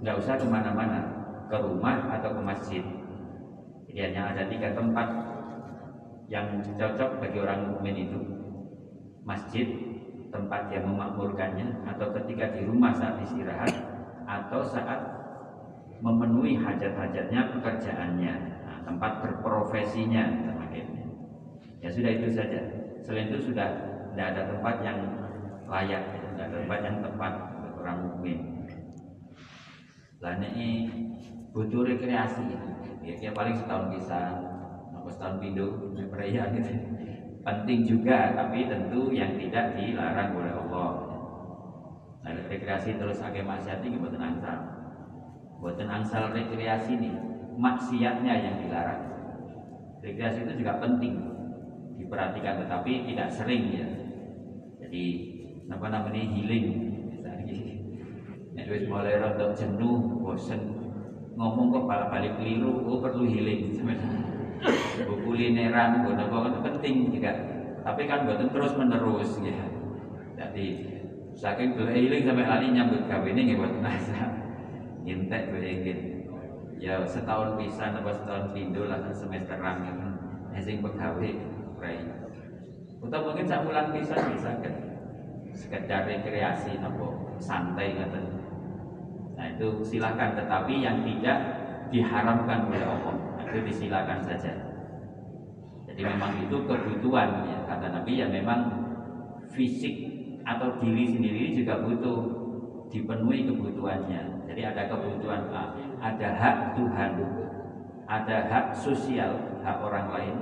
[0.00, 1.15] nggak usah ke mana-mana,
[1.46, 2.84] ke rumah atau ke masjid.
[3.86, 5.08] Jadi hanya ada tiga tempat
[6.26, 8.18] yang cocok bagi orang mukmin itu.
[9.26, 9.66] Masjid,
[10.30, 13.74] tempat yang memakmurkannya, atau ketika di rumah saat istirahat,
[14.26, 15.00] atau saat
[15.98, 18.34] memenuhi hajat-hajatnya, pekerjaannya,
[18.66, 20.54] nah, tempat berprofesinya.
[21.84, 22.60] Ya sudah itu saja.
[23.06, 23.68] Selain itu sudah
[24.10, 24.98] tidak ada tempat yang
[25.70, 26.02] layak,
[26.34, 27.32] tidak ada tempat yang tepat
[27.62, 28.38] untuk orang mukmin.
[30.18, 30.90] Lah ini
[31.56, 32.60] butuh rekreasi ya.
[33.16, 34.20] Ya, paling setahun bisa,
[34.92, 36.68] atau setahun pindu, perayaan gitu.
[37.40, 40.90] Penting juga, tapi tentu yang tidak dilarang oleh Allah.
[42.26, 44.58] Nah, rekreasi terus agak maksiat ini buatan angsal.
[45.62, 47.14] Buatan angsal rekreasi ini
[47.56, 49.02] maksiatnya yang dilarang.
[50.04, 51.14] Rekreasi itu juga penting
[51.96, 53.86] diperhatikan, tetapi tidak sering ya.
[54.82, 55.04] Jadi
[55.70, 56.66] apa namanya healing.
[58.58, 60.85] Ya mulai rada jenuh, bosen
[61.36, 63.76] ngomong kok balik-balik keliru, oh perlu healing.
[65.04, 67.32] Buku lineran, buku itu penting juga.
[67.84, 69.60] Tapi kan buatan terus menerus ya.
[70.36, 70.96] Jadi
[71.36, 74.40] Saking beliling sampai lali nyambut kawin ini buat nasa.
[75.04, 76.24] Ngintek beliling.
[76.80, 79.96] Ya setahun bisa atau setahun pindu lah semesteran kan.
[80.64, 81.36] Sing pegawai
[81.76, 82.00] pray.
[83.04, 84.74] Atau mungkin sak bulan bisa kan.
[85.52, 88.20] Sekedar rekreasi nopo santai kata.
[89.36, 91.38] Nah itu silakan tetapi yang tidak
[91.92, 93.14] diharamkan oleh Allah
[93.46, 94.52] itu disilakan saja.
[95.86, 98.60] Jadi memang itu kebutuhan ya kata Nabi ya memang
[99.54, 100.04] fisik
[100.44, 102.18] atau diri sendiri juga butuh
[102.90, 104.46] dipenuhi kebutuhannya.
[104.46, 107.12] Jadi ada kebutuhan A, ada hak Tuhan,
[108.06, 110.34] ada hak sosial, hak orang lain,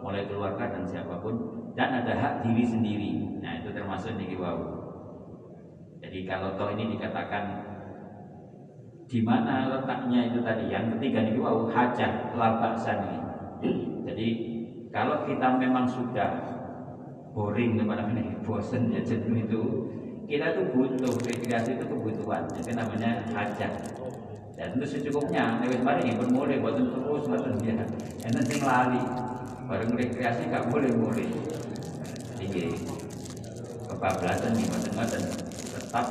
[0.00, 1.36] mulai keluarga dan siapa pun,
[1.76, 3.12] dan ada hak diri sendiri.
[3.44, 4.58] Nah itu termasuk nih wow.
[6.00, 7.67] Jadi kalau toh ini dikatakan
[9.08, 10.68] di mana letaknya itu tadi.
[10.68, 13.18] Yang ketiga nih wow hajat labaksan ini.
[14.04, 14.28] Jadi
[14.92, 16.28] kalau kita memang sudah
[17.32, 19.60] boring apa namanya bosen ya jenuh itu
[20.28, 22.44] kita tuh butuh rekreasi itu kebutuhan.
[22.52, 23.72] Jadi namanya hajat.
[24.52, 25.64] Dan itu secukupnya.
[25.64, 27.80] Lewat mari yang bermulai buat terus buat dia.
[28.28, 29.00] Enak sing lali.
[29.64, 31.28] Bareng rekreasi gak boleh boleh.
[32.36, 32.76] Tinggi
[33.88, 36.06] kebablasan nih macam-macam tetap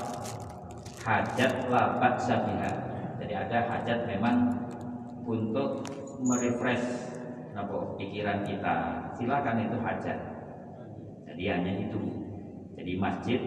[1.07, 2.71] hajat labat sabiha
[3.23, 4.67] jadi ada hajat memang
[5.23, 5.87] untuk
[6.19, 7.15] merefresh
[7.95, 8.75] pikiran kita
[9.15, 10.37] silakan itu hajat
[11.37, 12.01] jadi hanya itu.
[12.73, 13.37] Jadi masjid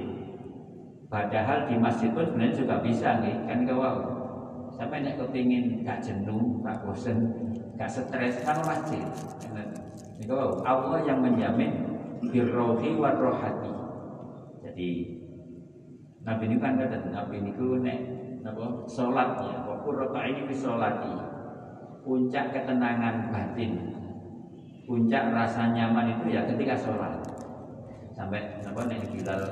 [1.11, 3.83] padahal di masjid pun sebenarnya juga bisa nih kan kau
[4.79, 7.35] sampai nek kepingin gak jenuh, gak bosen,
[7.75, 9.03] gak stres kan masjid.
[10.23, 11.99] Kau Allah yang menjamin
[12.31, 13.75] birrohi wa rohati.
[14.63, 15.19] Jadi
[16.21, 17.99] Nabi ini kan kata Nabi ini ku nek
[18.45, 18.85] napa?
[18.85, 21.13] Salat ya, wa ini fi salati.
[22.01, 23.93] Puncak ketenangan batin,
[24.89, 27.21] puncak rasa nyaman itu ya ketika sholat.
[28.17, 29.43] Sampai apa nih Bilal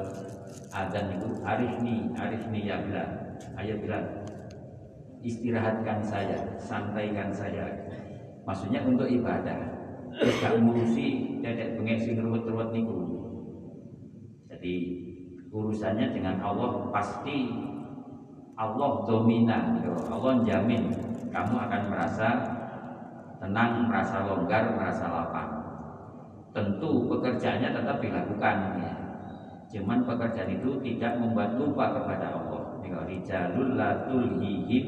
[0.73, 3.09] azan itu arifni arifni ya Bilal.
[3.55, 4.03] Ayo Bilal
[5.23, 7.69] istirahatkan saya santaikan saya.
[8.45, 9.77] Maksudnya untuk ibadah.
[10.19, 12.97] Gak ngurusi dedek bengek sing ruwet-ruwet niku.
[14.51, 14.75] Jadi
[15.49, 17.49] urusannya dengan Allah pasti
[18.59, 19.95] Allah dominan gitu.
[20.11, 20.93] Allah jamin
[21.31, 22.29] kamu akan merasa
[23.39, 25.59] tenang, merasa longgar, merasa lapang
[26.59, 28.93] tentu pekerjaannya tetap dilakukan ya.
[29.69, 32.65] Cuman pekerjaan itu tidak membuat lupa kepada Allah.
[32.89, 34.85] Rijalul la tulhihim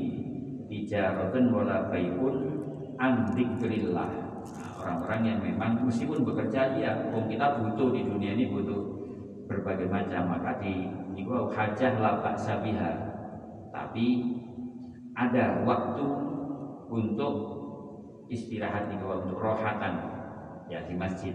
[0.66, 4.10] tijaratun wala dzikrillah.
[4.10, 8.89] Nah, orang-orang yang memang meskipun bekerja ya, kita butuh di dunia ini butuh
[9.50, 10.38] berbagai macam.
[10.38, 12.90] Maka di niku hajah lapak sabiha.
[13.74, 14.06] Tapi
[15.18, 16.06] ada waktu
[16.86, 17.34] untuk
[18.30, 20.06] istirahat niku untuk rohatan.
[20.70, 21.34] Ya di masjid.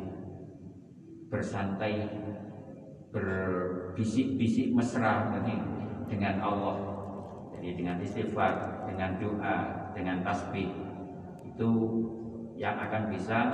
[1.27, 2.07] Bersantai
[3.11, 5.59] berbisik-bisik mesra ini
[6.07, 6.77] dengan Allah.
[7.51, 9.57] Jadi dengan istighfar dengan doa
[9.91, 10.71] dengan tasbih.
[11.43, 11.69] Itu
[12.55, 13.51] yang akan bisa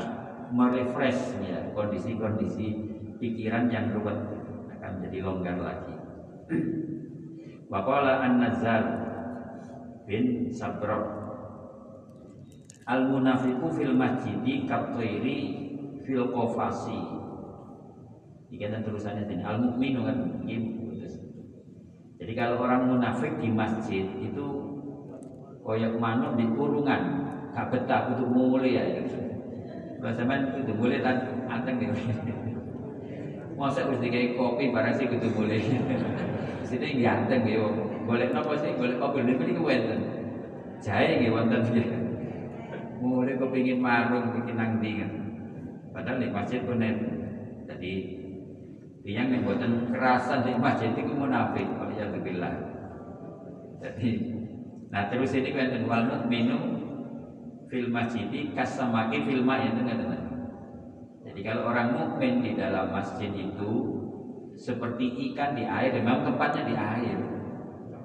[0.53, 4.18] merefresh ya kondisi-kondisi pikiran yang ruwet
[4.82, 5.95] akan menjadi longgar lagi.
[7.71, 8.82] Waqala An-Nazar
[10.09, 11.05] bin Sabrok
[12.89, 15.39] Al-munafiqu fil masjidi katwairi
[16.01, 16.99] fil qafasi
[18.51, 20.17] Dikatakan terusannya sini al mukminu kan
[22.21, 24.45] Jadi kalau orang munafik di masjid itu
[25.65, 27.01] koyak manuk di kurungan,
[27.49, 28.84] gak betah untuk mulai ya.
[29.97, 31.17] Kalau sampean itu mulai kan
[31.49, 31.89] anteng nih.
[33.62, 35.62] Masa wis dikai kopi barang sih kudu boleh.
[36.66, 37.62] Sini ganteng ya.
[38.09, 38.74] Boleh napa sih?
[38.74, 40.01] Boleh kopi niku niku wonten.
[40.82, 41.86] Jahe nggih wonten ya.
[43.05, 45.12] Mulai kepingin marung bikin nang ndi kan.
[45.93, 46.82] Padahal di masjid pun
[47.70, 47.93] Jadi
[49.05, 51.70] yang buatan kerasan di masjid itu munafik.
[51.70, 52.57] Kalau yang bilang.
[53.78, 54.09] Jadi
[54.89, 56.62] nah terus ini kan wal minum
[57.70, 58.26] fil masjid
[58.57, 60.20] kasamaki fil yang dengan
[61.32, 63.71] jadi kalau orang mukmin di dalam masjid itu
[64.59, 67.17] seperti ikan di air, memang tempatnya di air.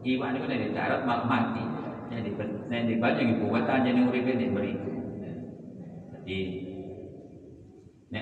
[0.06, 1.66] Iwan itu di darat malah mati.
[2.06, 2.32] Yang di
[2.86, 4.94] di banyak ibu kata jadi uripe di beriku.
[6.14, 6.40] Jadi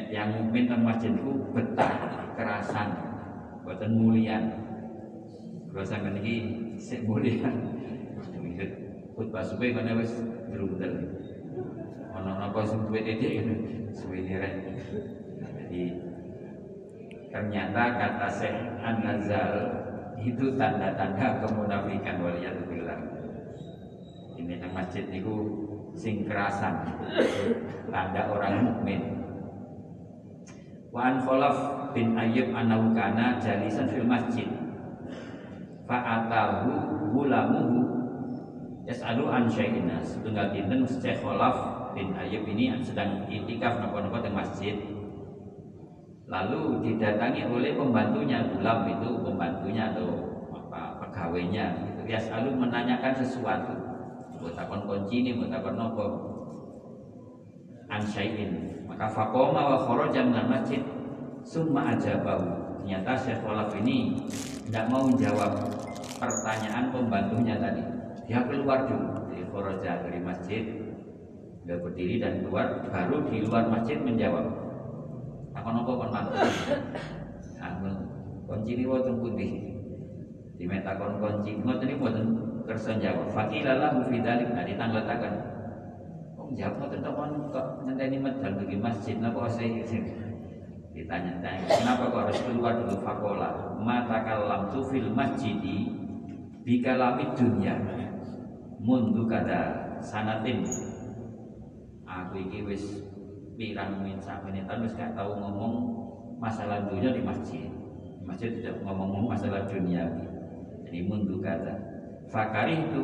[0.09, 2.89] yang mukmin teng masjid itu betah, kerasan,
[3.61, 3.93] buatan
[5.85, 6.35] sampai ini
[6.81, 7.77] sik mulian.
[9.15, 10.17] Khutbah subuh mana wis
[10.51, 11.14] gerundel.
[12.15, 13.43] Ono napa sing duwe dedek
[13.91, 15.83] suwe jadi
[17.35, 19.51] ternyata kata Syekh An-Nazal
[20.23, 22.99] itu tanda-tanda kemunafikan waliyadzubillah.
[24.39, 25.35] Ini yang masjid itu
[25.99, 26.95] sing kerasan.
[27.91, 29.03] Tanda orang mukmin.
[30.95, 34.47] Wa an Khalaf bin Ayyub anahu kana jalisan fil masjid.
[35.91, 36.71] Fa'atahu
[37.11, 37.83] gulamuhu
[38.87, 39.99] yas'alu an syai'ina.
[40.07, 44.77] Setunggal dinten Syekh Khalaf bin Ayyub ini sedang itikaf nopo-nopo di masjid.
[46.27, 50.09] Lalu didatangi oleh pembantunya gulam itu pembantunya atau
[50.51, 52.01] apa pegawainya gitu.
[52.11, 53.73] dia selalu menanyakan sesuatu.
[54.43, 56.07] Buat kunci ini buat nopo.
[57.89, 60.83] Ansyain maka fakoma wa kharaja minal masjid.
[61.47, 62.83] Summa ajabahu.
[62.83, 64.17] Ternyata Syekh Walaf ini
[64.69, 65.57] tidak mau jawab
[66.19, 67.85] pertanyaan pembantunya tadi.
[68.29, 69.29] Dia keluar dulu.
[69.29, 70.84] Dari kharaja dari masjid
[71.65, 74.53] Beliau berdiri dan keluar, baru di luar masjid menjawab.
[75.57, 76.37] Apa nopo kon mantu?
[77.65, 77.89] Anu,
[78.45, 79.73] kunci ini wonten putih.
[80.61, 82.27] Di metakon kunci, ngoten ini wonten
[82.69, 83.33] kersa jawab.
[83.33, 85.33] Fakilalah mufidalik, nah ditangletakan.
[86.37, 87.17] Kok jawab ngoten kok
[87.49, 89.81] kok ngenteni medal di masjid napa sih?
[90.95, 93.81] Ditanya-tanya, kenapa kok harus keluar dulu fakola?
[93.81, 95.89] Mata kalam tu fil masjidi
[96.61, 97.77] bikalami dunia
[98.85, 100.61] mundu kada sanatin
[102.15, 103.03] aku iki wis
[103.59, 105.75] pirang min sakmenitan wis gak tahu ngomong
[106.39, 107.67] masalah dunia di masjid.
[108.25, 110.07] Masjid tidak ngomong masalah dunia.
[110.87, 111.75] Jadi mundu kata.
[112.31, 113.03] Fakari itu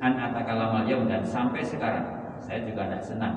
[0.00, 2.06] an atakalamal yaum dan sampai sekarang
[2.40, 3.36] saya juga tidak senang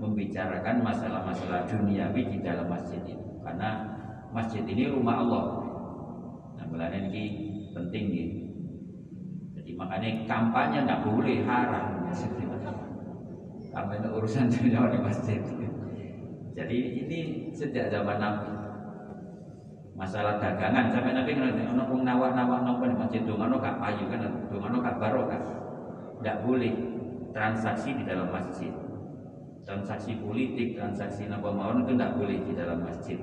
[0.00, 3.84] membicarakan masalah-masalah duniawi di dalam masjid ini karena
[4.32, 5.44] masjid ini rumah Allah.
[6.56, 7.24] Nah, bulan ini
[7.76, 8.28] penting nih.
[9.60, 12.08] Jadi makanya kampanye tidak boleh haram
[13.70, 15.40] apa itu urusan dunia di masjid?
[16.54, 17.20] Jadi ini
[17.54, 18.50] sejak zaman Nabi.
[19.94, 24.22] Masalah dagangan sampai Nabi ngerti ono pun nawak nawak nopo di masjid gak payu kan
[24.48, 25.42] ono gak barokah
[26.20, 26.72] tidak boleh
[27.36, 28.72] transaksi di dalam masjid.
[29.68, 33.18] Transaksi politik transaksi nopo mawon itu tidak boleh di dalam masjid.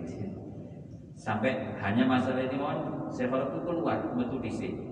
[1.17, 4.87] Sampai hanya masalah ini mohon saya kalau keluar betul di sini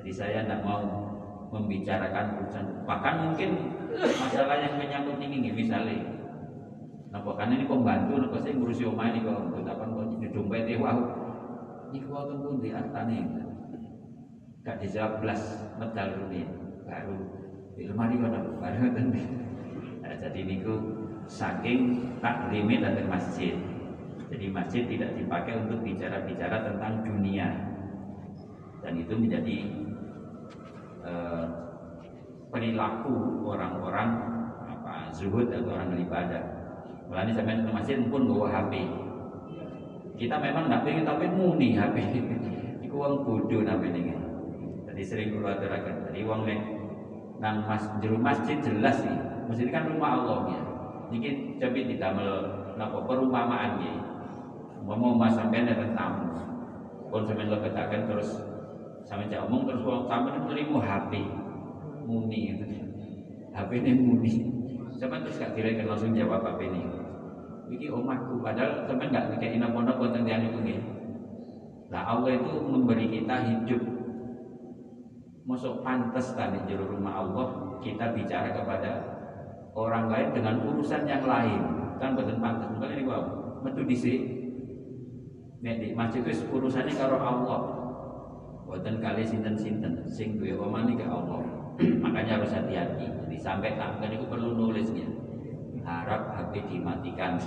[0.00, 1.09] jadi saya tidak mau
[1.50, 3.50] membicarakan urusan bahkan mungkin
[3.90, 6.20] masalah yang menyangkut ini misalnya
[7.10, 10.78] Napa kan ini pembantu napa saya ngurusi omah ini kok utapan kok di dompet e
[10.78, 11.02] wau.
[11.90, 13.18] Niku wonten pundi artane?
[14.62, 15.42] Gak dijawab belas
[15.74, 16.46] medal rumi
[16.86, 17.18] baru
[17.74, 19.06] di lemari kono baru ngoten.
[20.06, 20.74] Nah, jadi niku
[21.26, 23.58] saking taklimi dari masjid.
[24.30, 27.50] Jadi masjid tidak dipakai untuk bicara-bicara tentang dunia.
[28.86, 29.66] Dan itu menjadi
[31.10, 31.44] uh,
[32.50, 34.08] perilaku orang-orang
[34.66, 36.42] apa zuhud atau orang beribadah.
[37.10, 38.86] Mulanya sampai ke masjid pun bawa HP.
[40.14, 41.96] Kita memang nggak pengen tapi muni HP.
[42.86, 44.18] Iku uang bodoh namanya.
[44.90, 46.10] Jadi sering keluar aturakan.
[46.10, 46.60] Jadi uang nek
[47.40, 49.16] nang mas juru masjid jelas sih.
[49.50, 50.62] Masjid kan rumah Allah ya.
[51.10, 52.34] Ini tapi tidak mel
[52.78, 53.94] napa perumpamaan ya.
[54.86, 56.30] Mau mas sampai ada tamu.
[57.10, 58.49] Sampai lo katakan terus
[59.10, 61.12] sampai cak omong terus uang sampai terima HP
[62.06, 62.64] muni itu
[63.50, 64.32] HP ini muni.
[64.94, 66.82] Sama terus gak kira langsung jawab HP ini.
[67.70, 68.42] Ini omahku.
[68.42, 70.80] Padahal teman gak ina-pondok buat tiang itu nih
[71.90, 73.82] nah Allah itu memberi kita hidup.
[75.42, 77.46] Masuk pantas tadi di rumah Allah
[77.82, 78.90] kita bicara kepada
[79.74, 81.58] orang lain dengan urusan yang lain.
[81.98, 83.22] Kan betul pantas bukan ini wow
[83.66, 84.22] metu di sini
[85.60, 87.60] di masjid itu urusannya kalau Allah
[88.70, 91.42] buatan kali sinten sinten sing duwe omah ke Allah
[91.80, 93.10] makanya harus hati-hati.
[93.10, 95.10] Jadi sampai tanggal itu perlu nulisnya
[95.82, 97.34] harap HP dimatikan.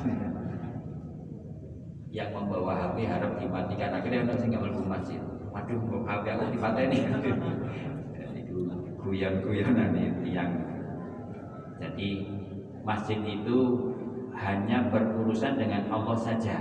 [2.13, 3.89] Yang membawa HP harap dimatikan.
[3.95, 5.21] Akhirnya orang sing mlebu masjid.
[5.49, 6.97] Waduh HP aku dipateni
[8.43, 8.57] itu
[9.01, 9.93] guyon-guyonan
[10.25, 10.49] yang
[11.77, 12.09] jadi
[12.81, 13.57] masjid itu
[14.33, 16.57] hanya berurusan dengan Allah saja.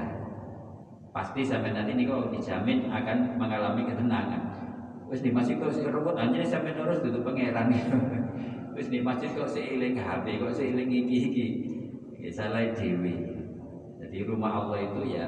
[1.12, 4.51] Pasti sampai nanti ini kok dijamin akan mengalami ketenangan
[5.12, 7.68] Wis di masjid kok si robot aja sampai terus duduk pangeran
[8.76, 11.46] Wis di masjid kok seiling HP kok seiling iki iki
[12.24, 13.32] ya salah dewi
[14.12, 15.24] jadi rumah Allah itu ya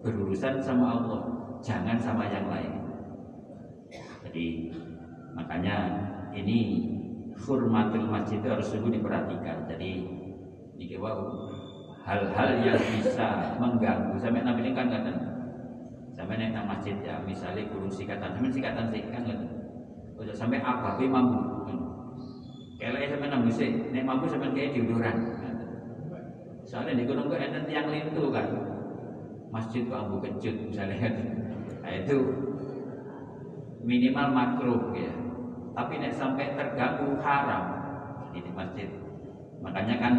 [0.00, 1.20] berurusan sama Allah,
[1.60, 2.72] jangan sama yang lain.
[4.24, 4.72] Jadi
[5.36, 5.76] makanya
[6.32, 6.88] ini
[7.36, 9.68] hurmatul masjid itu harus sungguh diperhatikan.
[9.68, 10.08] Jadi
[10.80, 10.96] ini
[12.04, 15.33] hal-hal yang bisa mengganggu sampai nabi kan kata
[16.24, 19.44] sampai naik masjid ya misalnya kurung sikatan sampai sikatan sih kan kata
[20.16, 21.36] udah sampai apa tapi mampu
[22.80, 25.16] kalau sampai nabi sih naik mampu sampai kayak diuduran
[26.64, 28.48] Soalnya di gunung itu enten yang lintu kan.
[29.52, 31.06] Masjid kok ambu kejut misalnya.
[31.84, 32.16] Nah, itu
[33.84, 35.12] minimal makruh ya.
[35.76, 37.64] Tapi nek sampai terganggu haram
[38.32, 38.88] ini masjid.
[39.60, 40.14] Makanya kan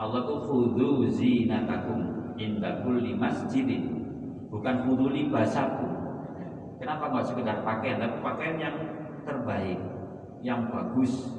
[0.00, 3.97] Allah tuh khudhu zinatakum inda kulli masjidin.
[4.48, 5.92] Bukan khudhu libasakum.
[6.78, 8.76] Kenapa nggak sekedar pakaian, tapi pakaian yang
[9.26, 9.80] terbaik,
[10.40, 11.32] yang bagus,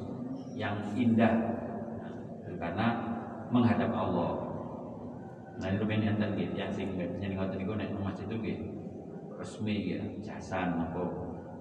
[0.54, 1.34] yang indah.
[2.60, 2.86] Karena
[3.48, 4.50] menghadap Allah.
[5.60, 8.64] Nah itu ben enten gitu yang sing yang ngoten niku nek masjid itu gitu
[9.36, 11.00] resmi ya jasan apa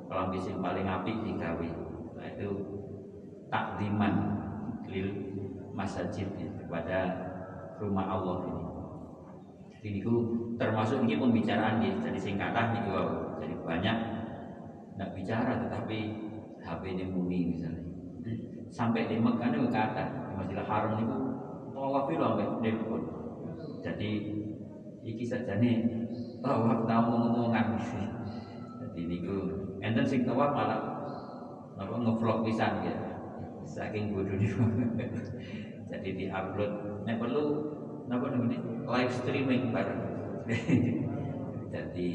[0.08, 1.70] kelambi sing paling apik digawe.
[2.16, 2.50] Nah itu
[3.48, 4.14] takdiman
[4.88, 5.08] lil
[5.72, 7.00] masjid ya, kepada
[7.80, 8.59] rumah Allah ini.
[9.80, 10.04] Jadi
[10.60, 12.84] termasuk ini pembicaraan ya, jadi singkatan nih
[13.40, 13.98] jadi banyak
[14.92, 15.98] tidak bicara tetapi
[16.60, 17.90] HP ini muni misalnya
[18.70, 21.18] sampai di Mekah itu kata di Masjidil Haram itu
[21.74, 23.02] tawaf itu sampai nelpon.
[23.82, 24.10] Jadi
[25.02, 25.24] iki
[25.64, 25.76] nih
[26.44, 27.68] tawaf tahu ngomongan.
[28.80, 29.38] Jadi niku
[29.82, 30.80] enten sing tawaf malah
[31.80, 32.96] apa ngevlog pisan ya.
[33.66, 34.46] Saking bodone.
[35.90, 37.46] Jadi di-upload nek perlu
[38.10, 40.02] napa namanya live streaming bareng.
[41.74, 42.10] Jadi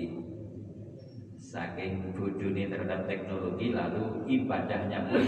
[1.39, 5.23] saking bodohnya terhadap teknologi lalu ibadahnya pun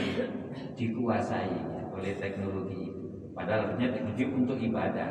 [0.75, 1.55] dikuasai
[1.95, 2.97] oleh teknologi
[3.37, 5.11] Padahal artinya teknologi untuk ibadah,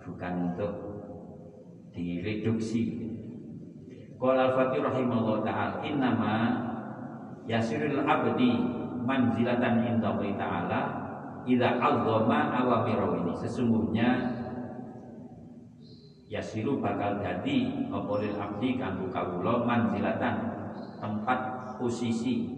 [0.00, 0.72] bukan untuk
[1.92, 3.12] direduksi.
[4.16, 6.34] Qala al-Fatih rahimahullah ta'ala innama
[7.44, 8.56] yasirul abdi
[9.04, 10.80] manzilatan inda Allah ta'ala
[11.44, 14.08] idza azzama awamirahu ini sesungguhnya
[16.26, 20.34] yasiru bakal jadi apa abdi kanggo kawula manzilatan
[20.98, 21.38] tempat
[21.78, 22.50] posisi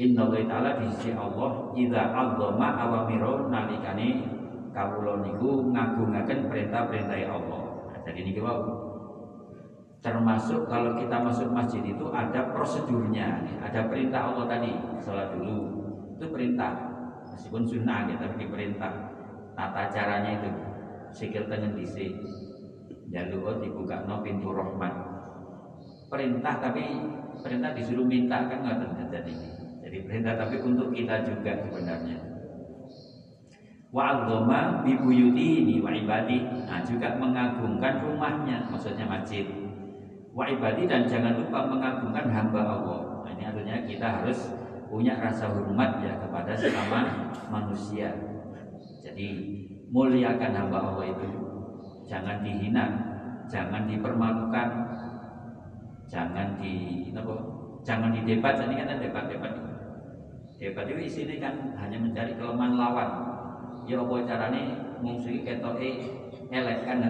[0.00, 4.22] Inna Allah Ta'ala di sisi Allah Iza azzama awamiro nalikane
[4.70, 7.62] kawula niku ngagungaken perintah-perintah Allah.
[7.90, 8.88] Nah, jadi ini wow.
[10.00, 14.72] Termasuk kalau kita masuk masjid itu ada prosedurnya, ada perintah Allah tadi,
[15.04, 15.84] sholat dulu
[16.16, 16.72] itu perintah,
[17.36, 19.12] meskipun sunnah ya, tapi perintah.
[19.52, 20.48] Tata caranya itu
[21.12, 22.16] sikil tengen disi,
[23.10, 24.94] jalur dibuka no pintu rahmat.
[26.10, 26.82] Perintah tapi
[27.42, 29.34] perintah disuruh minta kan nggak terjadi.
[29.82, 32.18] Jadi perintah tapi untuk kita juga sebenarnya.
[33.90, 36.46] Wa adzama bi buyutihi wa ibadi.
[36.46, 39.42] Nah, juga mengagungkan rumahnya, maksudnya masjid.
[40.30, 43.26] Wa ibadi dan jangan lupa mengagungkan hamba Allah.
[43.26, 44.54] Nah, ini artinya kita harus
[44.86, 48.14] punya rasa hormat ya kepada sesama manusia.
[49.02, 49.26] Jadi
[49.90, 51.26] muliakan hamba Allah itu.
[52.10, 52.86] Jangan dihina,
[53.46, 54.68] jangan dipermalukan,
[56.10, 57.34] jangan di apa?
[57.86, 59.54] Jangan didebat, ini kan debat-debat
[60.60, 63.10] Hebat itu isinya kan hanya mencari kelemahan lawan.
[63.88, 64.62] Ya apa carane
[65.00, 65.90] mungsuhi ketoke
[66.52, 67.00] elek kan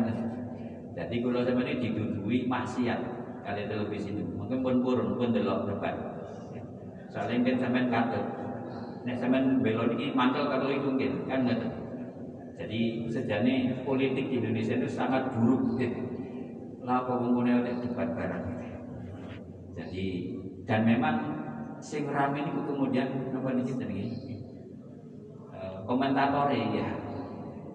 [0.95, 3.01] Jadi kalau sama ini didudui maksiat
[3.43, 4.23] kali televisi itu.
[4.39, 5.99] Mungkin pun purun pun delok debat.
[7.11, 8.27] Soalnya kan sampean katut.
[9.03, 11.80] Nek sampean belok ini mantel karo itu mungkin kan nggak
[12.61, 15.81] Jadi sejane politik di Indonesia itu sangat buruk.
[16.85, 18.45] Lah apa mengkono debat barang.
[19.81, 20.07] Jadi
[20.69, 21.17] dan memang
[21.81, 24.13] sing rame niku kemudian apa niki jenenge?
[25.57, 26.89] Uh, komentator ya.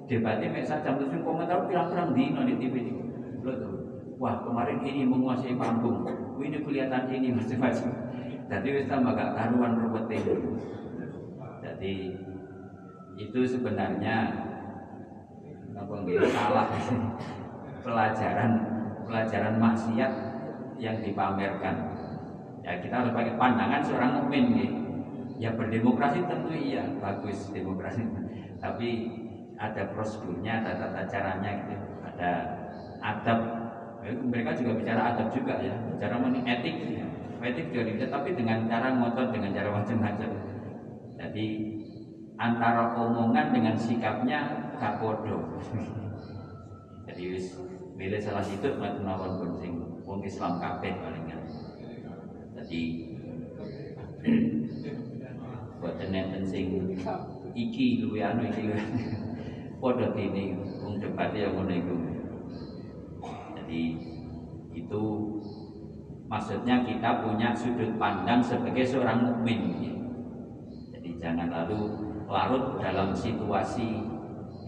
[0.05, 3.01] Debatnya mek jam 7 komentar pirang-pirang di TV niku
[4.21, 6.05] wah kemarin ini menguasai panggung.
[6.37, 7.89] Ini kelihatan ini macam-macam.
[8.45, 10.05] Jadi wis tambah gak karuan robot
[11.65, 12.17] jadi
[13.17, 14.17] itu sebenarnya
[15.75, 16.65] apa enggak salah
[17.83, 18.51] pelajaran
[19.05, 20.11] pelajaran maksiat
[20.81, 21.95] yang dipamerkan
[22.65, 24.71] Ya kita harus pakai pandangan seorang mukmin nih.
[25.37, 28.01] Ya berdemokrasi tentu iya bagus demokrasi,
[28.57, 28.89] tapi
[29.59, 32.31] ada prosedurnya, ada tata caranya gitu, ada
[33.03, 33.39] adab
[34.01, 37.07] mereka juga bicara adab juga ya, bicara mengenai etik, ya.
[37.43, 40.29] etik juga bisa, tapi dengan cara ngotot, dengan cara macam-macam.
[41.19, 41.45] Jadi
[42.39, 45.43] antara omongan dengan sikapnya gak bodoh.
[47.07, 47.23] Jadi
[47.95, 49.71] milih salah situ mawon pun sing
[50.03, 51.25] wong Islam kabeh paling
[52.55, 52.81] Jadi
[55.79, 56.97] buat nenten sing
[57.53, 58.73] iki luwe anu iki
[59.81, 61.95] padha dene wong debatnya yang ngono iku
[63.65, 63.81] jadi
[64.77, 65.03] itu
[66.29, 69.73] maksudnya kita punya sudut pandang sebagai seorang mukmin.
[70.93, 71.97] Jadi jangan lalu
[72.29, 74.05] larut dalam situasi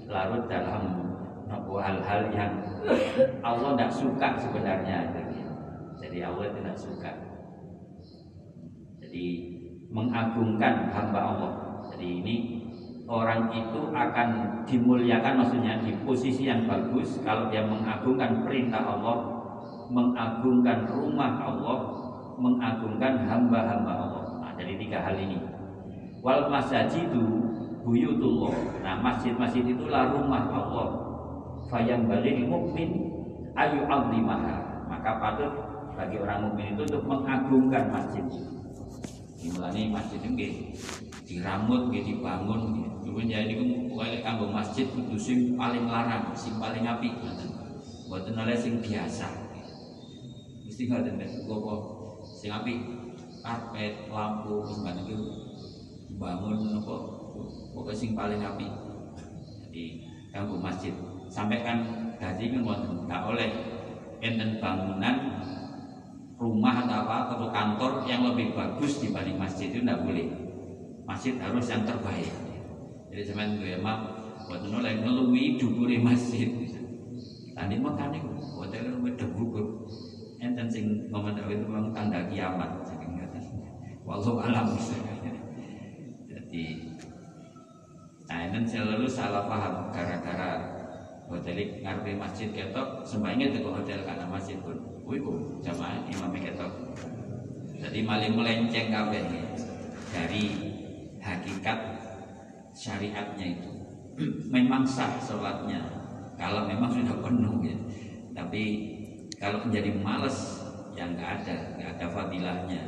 [0.08, 1.08] larut dalam
[1.48, 2.52] hal-hal yang
[3.44, 4.98] Allah tidak suka sebenarnya.
[6.00, 7.12] Jadi Allah tidak suka.
[9.04, 9.26] Jadi
[9.92, 11.52] mengagungkan hamba Allah.
[11.96, 12.36] Jadi ini
[13.08, 14.28] orang itu akan
[14.68, 19.18] dimuliakan maksudnya di posisi yang bagus kalau dia mengagungkan perintah Allah,
[19.88, 21.78] mengagungkan rumah Allah,
[22.36, 24.24] mengagungkan hamba-hamba Allah.
[24.44, 25.40] Nah, jadi tiga hal ini.
[26.20, 26.52] Wal
[27.88, 28.84] buyutullah.
[28.84, 30.88] Nah, masjid-masjid itulah rumah Allah.
[31.72, 33.08] Fayam balil mukmin
[33.56, 34.84] ayu azimaha.
[34.92, 35.54] Maka patut
[35.96, 38.26] bagi orang mukmin itu untuk mengagungkan masjid.
[39.40, 40.76] Dimulai masjid ini
[41.24, 47.50] diramut, dibangun, Cuman ya ini wale kanggo masjid kudu sing paling larang, sing paling ngoten.
[48.12, 49.32] Mboten oleh sing biasa.
[50.68, 51.74] Mesti nek apa
[52.28, 52.78] sing apik
[53.40, 55.18] karpet, lampu, sembarang itu
[56.20, 57.17] bangun apa
[57.78, 58.72] pokoknya sing paling apik.
[59.70, 59.84] Jadi
[60.34, 60.94] kanggo masjid.
[61.30, 61.86] Sampai kan
[62.18, 63.50] gaji ngoten, enggak oleh
[64.18, 65.16] enten bangunan
[66.38, 70.26] rumah atau apa atau kantor yang lebih bagus dibanding masjid itu tidak boleh.
[71.06, 72.34] Masjid harus yang terbaik.
[73.14, 74.00] Jadi sampean duwe map
[74.50, 76.50] boten oleh ngeluwi dukure masjid.
[77.58, 78.22] Tadi makane
[78.54, 79.46] hotel luwih debu
[80.38, 83.44] enten sing ngomong itu memang tanda kiamat saking ngaten.
[84.06, 84.78] Wallahu alam.
[86.30, 86.87] Jadi
[88.28, 90.60] Nah, ini selalu salah paham gara-gara
[91.28, 94.76] hotel ngarepe masjid ketok sembahyangnya itu hotel karena masjid pun.
[95.08, 95.24] Wih,
[95.64, 96.72] jamaah imam ketok.
[97.78, 99.24] Jadi maling melenceng kabeh
[100.12, 100.44] dari
[101.22, 101.80] hakikat
[102.72, 103.72] syariatnya itu
[104.54, 105.82] memang sah sholatnya
[106.38, 107.78] kalau memang sudah penuh ya
[108.38, 108.64] tapi
[109.42, 110.62] kalau menjadi males
[110.94, 112.84] yang nggak ada nggak ada fadilahnya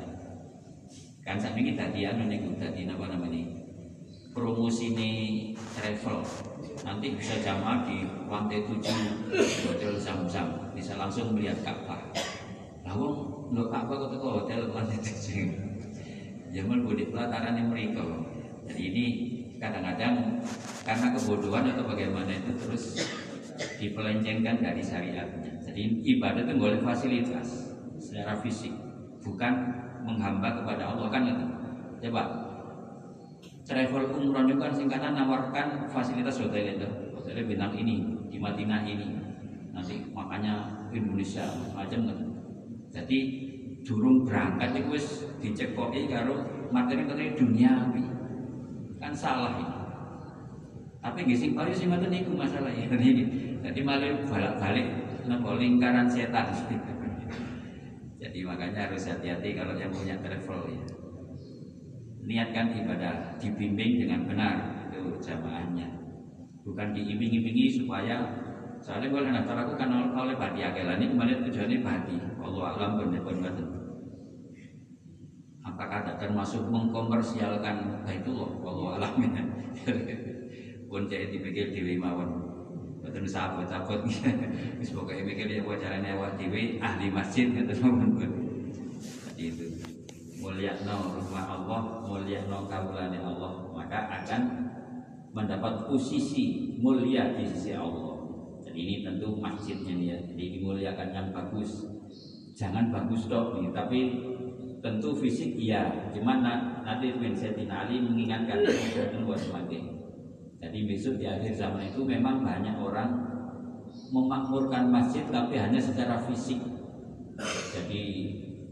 [1.25, 3.58] kan saat ini tadi anu nih tadi apa namanya
[4.39, 5.11] promosi ini
[5.75, 6.23] travel.
[6.87, 9.27] Nanti bisa jamaah di lantai tujuh
[9.67, 11.99] hotel Zam-Zam bisa langsung melihat Ka'bah.
[12.87, 13.07] Lalu
[13.51, 15.51] lo Ka'bah kok hotel lantai tujuh?
[16.49, 18.01] Zaman budi pelataran yang mereka
[18.65, 19.05] jadi ini
[19.57, 20.39] kadang-kadang
[20.85, 22.83] karena kebodohan atau bagaimana itu terus
[23.81, 25.51] dipelencengkan dari syariatnya.
[25.65, 28.71] Jadi ibadah itu boleh fasilitas secara fisik,
[29.25, 29.53] bukan
[30.05, 31.07] menghamba kepada Allah.
[31.09, 31.45] Kan itu.
[32.07, 32.48] Coba
[33.69, 39.13] travel umroh juga kan singkatan nawarkan fasilitas hotel itu, hotel bintang ini di Madinah ini,
[39.69, 41.45] nanti makanya Indonesia
[41.77, 42.17] macam kan.
[42.89, 43.19] Jadi
[43.85, 45.05] durung berangkat itu wis
[45.37, 47.93] dicekoki karo materi-materi dunia
[48.97, 49.77] kan salah ini.
[50.99, 53.23] Tapi nggih sing paling sing niku masalah ya jadi
[53.61, 54.87] jadi malah balik-balik
[55.29, 56.49] nopo lingkaran setan.
[58.19, 60.98] Jadi makanya harus hati-hati kalau yang punya travel ya
[62.29, 64.55] niatkan ibadah dibimbing dengan benar
[64.93, 65.89] itu jamaahnya.
[66.61, 68.29] Bukan diiming-imingi supaya
[68.77, 72.17] soalnya kalau nak aku kan oleh badi agelan ini kembali tujuannya badi.
[72.37, 73.79] Allah alam benar benar
[75.79, 78.51] apakah tidak termasuk mengkomersialkan Baitullah?
[78.67, 79.31] Allah alamin
[80.91, 82.27] pun jadi dipikir di mawon.
[82.99, 84.03] Betul sabut-sabut
[84.79, 89.65] Wis pokoknya mikir ya buat caranya awak dewi ahli masjid gitu Jadi itu
[90.43, 94.41] mulia no rumah Allah mulia no kabulani Allah maka akan
[95.37, 98.17] mendapat posisi mulia di sisi Allah.
[98.65, 100.17] Jadi ini tentu masjidnya ya.
[100.25, 101.85] Jadi dimuliakan yang bagus.
[102.57, 103.99] Jangan bagus dok nih tapi
[104.81, 106.09] tentu fisik iya.
[106.09, 106.41] Cuman
[106.81, 108.65] nanti bin Sayyidina Ali mengingatkan
[109.21, 110.09] buat semakin.
[110.57, 113.13] Jadi besok di akhir zaman itu memang banyak orang
[114.09, 116.57] memakmurkan masjid tapi hanya secara fisik.
[117.77, 118.03] Jadi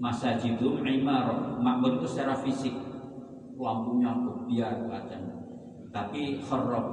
[0.01, 2.86] masa itu imar makmur itu secara fisik
[3.57, 4.11] lampunya
[4.45, 5.21] biar macam
[5.89, 6.85] tapi kharab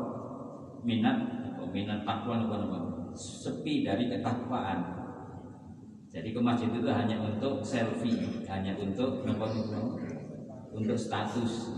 [0.80, 1.16] minat
[1.52, 2.40] atau minat takwa
[3.14, 5.04] sepi dari ketakwaan
[6.14, 9.26] jadi ke masjid itu hanya untuk selfie, hanya untuk
[10.70, 11.74] untuk status.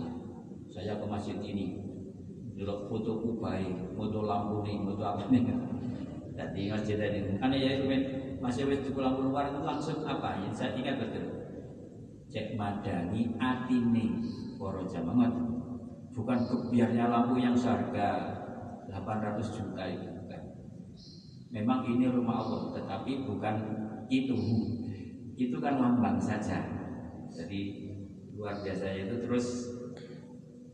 [0.68, 1.80] Saya ke masjid ini,
[2.52, 3.64] dulu foto kubai,
[3.96, 5.40] foto lampu nih, foto apa nih.
[6.36, 7.80] Jadi masjid tadi, karena ya
[8.36, 10.36] masih wis pulang keluar itu langsung apa?
[10.44, 11.32] Ya, saya ingat betul.
[12.28, 14.20] Cek madani atine
[14.56, 15.32] poro jamaah
[16.12, 18.40] bukan kebiarnya lampu yang seharga
[18.88, 20.42] 800 juta itu bukan.
[21.52, 23.56] Memang ini rumah Allah, tetapi bukan
[24.08, 24.36] itu.
[25.36, 26.64] Itu kan lambang saja.
[27.28, 27.92] Jadi
[28.32, 29.46] luar biasa itu terus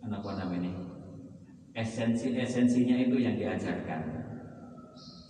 [0.02, 0.70] apa namanya?
[1.74, 4.22] Esensi esensinya itu yang diajarkan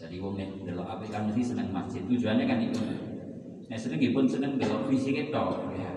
[0.02, 2.02] jadi wong nek delok apik kan mesti seneng masjid.
[2.02, 2.82] Tujuannya kan itu.
[3.70, 5.46] Nek seneng pun seneng delok fisik itu
[5.78, 5.91] ya.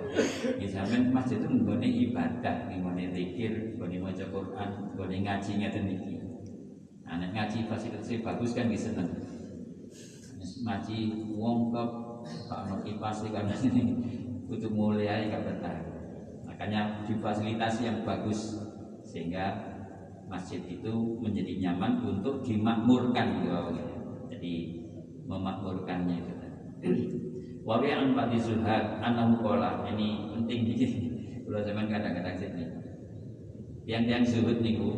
[0.55, 6.13] Ya sampean masjid itu nggone ibadah, nggone zikir, nggone maca Quran, nggone ngaji ngeten iki.
[7.03, 9.11] Nah, nek ngaji fasilitasnya bagus kan bisa seneng.
[10.65, 10.99] Ngaji
[11.35, 11.89] wong kok
[12.47, 13.83] tak ono kipas kan ini
[14.47, 15.77] butuh mulai gak betah.
[16.47, 18.55] Makanya difasilitasi yang bagus
[19.03, 19.75] sehingga
[20.25, 23.53] masjid itu menjadi nyaman untuk dimakmurkan gitu
[24.33, 24.53] jadi
[25.29, 26.33] memakmurkannya itu
[27.65, 30.91] Wawi an Fati Zuhad anahu kola ini penting dikit
[31.49, 32.65] kalau zaman kadang-kadang sini.
[33.89, 34.89] Yang zuhud niku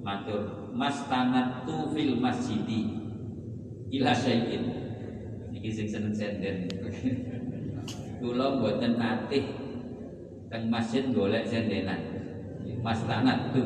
[0.00, 2.96] matur mas tanat tu fil masjidi
[4.00, 4.64] ila syai'in.
[5.52, 6.64] Niki sing seneng senden.
[8.24, 9.44] Kula mboten natih
[10.48, 12.00] teng masjid golek sendenan.
[12.80, 13.60] Mas tanat tu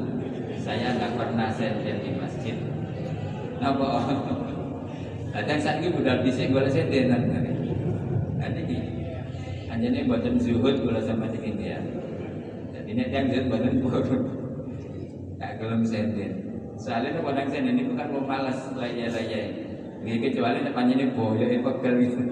[0.58, 2.58] saya nggak pernah senden di masjid.
[3.62, 3.88] Apa
[5.38, 6.50] Kadang saat ini budal bisik.
[6.50, 7.49] Kan ini
[9.80, 11.80] anjane buatan zuhud gula sama dengan dia.
[12.68, 14.24] Jadi ini yang zuhud buatan buruk.
[15.40, 16.32] Tak gelem senden.
[16.76, 19.42] Soalnya pada senden ini bukan mau malas laya-laya.
[20.04, 22.22] Ini kecuali panjangnya boyo ya pegel gitu.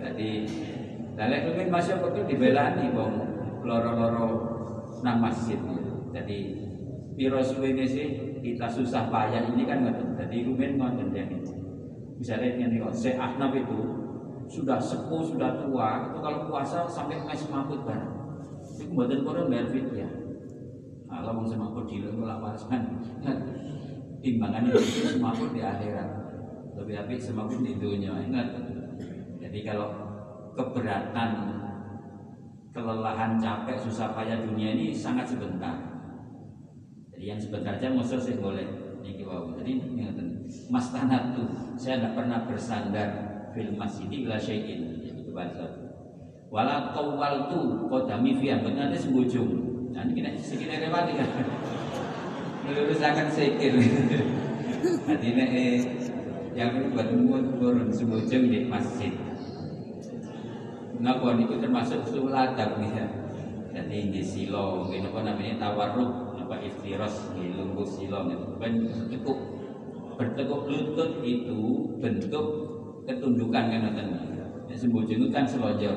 [0.00, 0.30] Jadi
[1.20, 3.14] lalu mungkin masuk pegel dibelani bang
[3.60, 4.28] loro-loro
[5.04, 5.60] nang masjid.
[6.16, 6.64] Jadi
[7.12, 8.06] piro ini sih
[8.40, 11.36] kita susah payah ini kan nggak jadi rumen ngoten jadi
[12.16, 14.07] misalnya yang saya Ahnaf itu
[14.48, 18.14] sudah sepuh sudah tua itu kalau puasa sampai mes mabut barang
[18.64, 20.08] itu buatan koran bayar ya
[21.08, 22.96] kalau mau semaput di lu lapasan
[24.22, 26.10] timbangan itu semaput di akhirat.
[26.78, 28.54] Lebih apik semaput di dunia ingat.
[29.38, 29.88] Jadi kalau
[30.54, 31.58] keberatan
[32.70, 35.74] kelelahan capek susah payah dunia ini sangat sebentar.
[37.14, 39.72] Jadi yang sebentar aja musuh sih boleh jadi
[40.68, 43.08] mas tanah tuh saya tidak pernah bersandar
[43.58, 45.02] fil masjid ila syai'in.
[45.02, 45.66] Itu bahasa.
[46.54, 51.24] Wala tawal tu kodami fiya benar itu sembujung nah ini kita sekira lewat ya
[52.68, 53.72] meluruskan sekir
[55.08, 55.80] jadi eh,
[56.58, 59.14] yang bertemu turun sembujung di masjid.
[60.98, 63.06] Ngapun itu termasuk suladab nih ya.
[63.78, 65.54] Jadi di silo, mungkin apa namanya?
[65.62, 68.72] Tawarruk, apa iftiros, di lumbuh silo, itu kan
[69.06, 69.38] cukup
[70.18, 71.58] bertekuk lutut itu
[72.02, 72.46] bentuk
[73.08, 74.08] ketundukan kan ngoten.
[74.68, 75.96] Ya sembojong kan selonjor.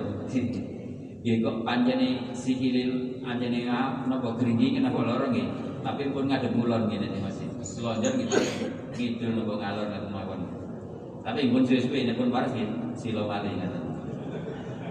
[1.22, 3.68] Ya kok panjane sikilil anjene
[4.08, 5.48] napa gringi kenapa loro nggih.
[5.82, 7.36] Tapi pun ngadep mulon ngene Mas.
[7.60, 8.40] Selonjor kita
[8.96, 10.42] ngidul napa ngalor ngoten mawon.
[11.22, 13.84] Tapi pun suwe-suwe pun waras nggih silo malih ngoten.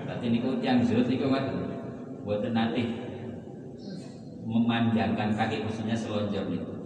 [0.04, 1.56] Dadi niku tiyang zut niku ngoten.
[2.20, 2.84] Mboten nate
[4.44, 6.76] memanjangkan kaki khususnya selonjor niku.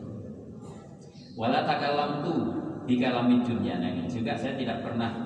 [1.34, 2.34] Wala takalam tu
[2.84, 5.23] di kalami dunia nah, juga saya tidak pernah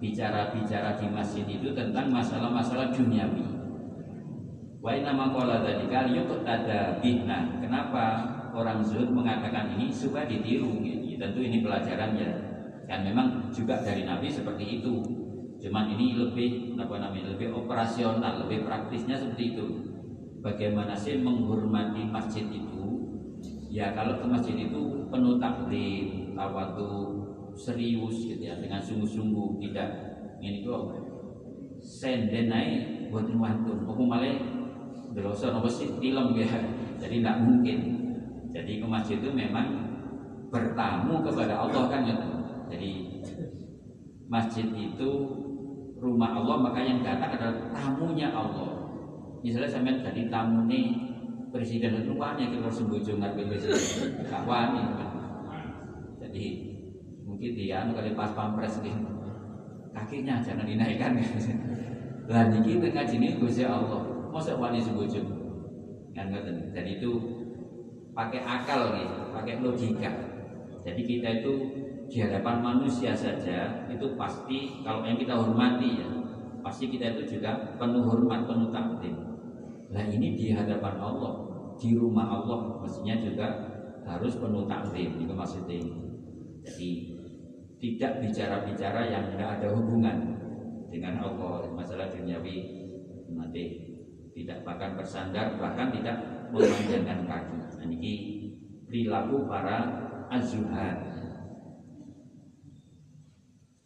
[0.00, 3.44] bicara-bicara di masjid itu tentang masalah-masalah duniawi.
[4.80, 7.60] Wa nama qala dzalika yuqtada bihna.
[7.60, 8.24] Kenapa
[8.56, 11.20] orang zuhud mengatakan ini supaya ditiru gitu.
[11.20, 12.32] Tentu ini pelajaran ya.
[12.88, 15.04] Kan memang juga dari Nabi seperti itu.
[15.60, 17.36] Cuman ini lebih apa namanya?
[17.36, 19.66] lebih operasional, lebih praktisnya seperti itu.
[20.40, 23.04] Bagaimana sih menghormati masjid itu?
[23.68, 27.19] Ya kalau ke masjid itu penuh taklim, tawadu
[27.54, 29.88] serius gitu ya dengan sungguh-sungguh tidak.
[30.40, 30.82] Ini kok
[31.80, 34.36] senden naik buat wantun aku malah
[35.12, 35.90] deloso nopo sih?
[35.98, 36.48] Film ya.
[37.00, 37.78] Jadi tidak mungkin.
[38.50, 39.66] Jadi ke masjid itu memang
[40.50, 42.16] bertamu kepada Allah kan ya.
[42.70, 42.90] Jadi
[44.30, 45.10] masjid itu
[46.00, 48.70] rumah Allah maka yang datang adalah tamunya Allah.
[49.40, 50.92] Misalnya sampai jadi tamu nih
[51.50, 53.80] presiden itu wani keluar sembujung ngarepe presiden.
[54.28, 54.82] Gak wani
[56.30, 56.69] jadi
[57.40, 59.00] mungkin dia anu kali pas pampres gitu
[59.96, 61.16] kakinya jangan dinaikkan.
[62.28, 65.24] Lah niki ngaji ini Gusti Allah masa wani sembujung
[66.12, 66.68] kan ngoten.
[66.76, 67.10] Jadi itu
[68.12, 70.12] pakai akal nih pakai logika.
[70.84, 71.52] Jadi kita itu
[72.12, 76.08] di hadapan manusia saja itu pasti kalau yang kita hormati ya
[76.60, 79.16] pasti kita itu juga penuh hormat penuh takdim
[79.88, 81.40] Nah ini di hadapan Allah,
[81.80, 83.48] di rumah Allah mestinya juga
[84.04, 85.80] harus penuh taklim itu maksudnya.
[86.68, 87.19] Jadi
[87.80, 90.36] tidak bicara-bicara yang tidak ada hubungan
[90.92, 92.86] dengan Allah masalah duniawi.
[93.32, 93.64] Nanti
[94.36, 96.16] tidak bahkan bersandar bahkan tidak
[96.52, 97.58] memanjangkan kaki.
[97.80, 98.14] Nah, ini
[98.84, 99.78] perilaku para
[100.28, 101.10] azuhad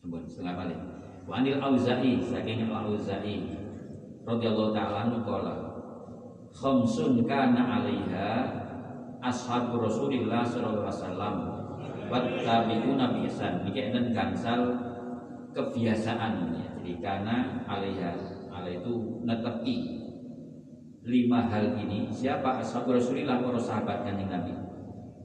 [0.04, 0.80] setengah balik
[1.24, 3.56] Wa anil Auza'i saking Auza'i
[4.24, 5.24] radhiyallahu ta'ala anhu
[6.52, 8.28] khamsun kana 'alaiha
[9.24, 11.34] ashabu Rasulillah sallallahu alaihi wasallam
[12.10, 14.60] wa tabi'una bi ihsan niki enten gangsal
[15.54, 16.68] kebiasaan ya.
[16.80, 18.12] Jadi karena 'alaiha
[18.52, 19.76] ala itu netepi
[21.04, 24.56] lima hal ini siapa ashabu Rasulillah para sahabat kanjeng Nabi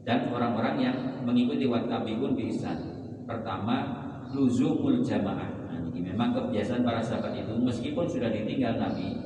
[0.04, 2.80] dan orang-orang yang mengikuti wa tabi'un bi ihsan
[3.24, 5.60] pertama luzumul jamaah
[6.00, 9.20] ini memang kebiasaan para sahabat itu meskipun sudah ditinggal Nabi,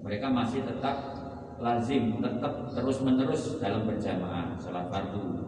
[0.00, 0.96] mereka masih tetap
[1.60, 5.43] lazim, tetap terus menerus dalam berjamaah sholat fardu.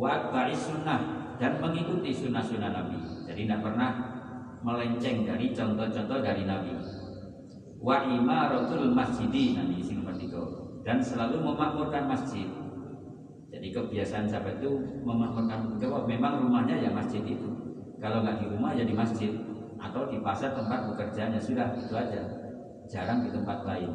[0.00, 1.00] Wa sunnah
[1.36, 2.96] dan mengikuti sunnah-sunnah Nabi.
[3.28, 3.90] Jadi tidak pernah
[4.64, 6.72] melenceng dari contoh-contoh dari Nabi.
[7.76, 10.40] Wa imaratul masjidi nanti isi nomor tiga
[10.88, 12.48] dan selalu memakmurkan masjid.
[13.52, 14.72] Jadi kebiasaan sahabat itu
[15.04, 17.48] memakmurkan bahwa memang rumahnya ya masjid itu
[18.00, 19.36] kalau nggak di rumah ya di masjid
[19.76, 22.24] atau di pasar tempat bekerjanya sudah itu aja.
[22.88, 23.92] Jarang di tempat lain.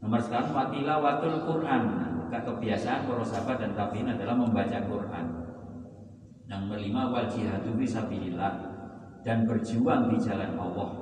[0.00, 1.82] Nomor sekarang watila watul Quran.
[2.30, 5.26] Nah, kebiasaan para sahabat dan tabiin adalah membaca Quran.
[6.46, 8.54] Yang kelima wal jihadu fisabilillah
[9.26, 10.94] dan berjuang di jalan Allah.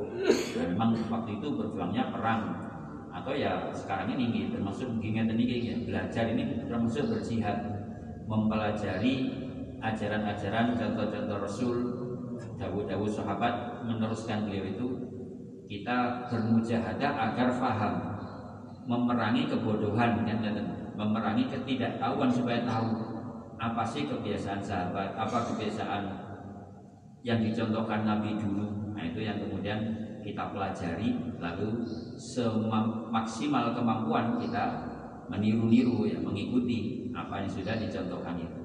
[0.56, 2.68] Dan memang waktu itu berjuangnya perang
[3.08, 7.56] atau ya sekarang ini termasuk mengingat ini ya, belajar ini termasuk berjihad
[8.28, 9.32] mempelajari
[9.80, 11.76] ajaran-ajaran contoh-contoh Rasul
[12.60, 14.86] Dawud-Dawud sahabat meneruskan beliau itu
[15.66, 17.94] kita bermujahadah agar faham
[18.86, 20.38] memerangi kebodohan kan
[20.98, 22.90] memerangi ketidaktahuan supaya tahu
[23.58, 26.02] apa sih kebiasaan sahabat apa kebiasaan
[27.22, 28.94] yang dicontohkan Nabi dulu.
[28.94, 29.78] Nah itu yang kemudian
[30.22, 31.38] kita pelajari.
[31.38, 31.86] Lalu
[32.18, 34.64] semaksimal kemampuan kita
[35.30, 38.62] meniru-niru ya mengikuti apa yang sudah dicontohkan itu.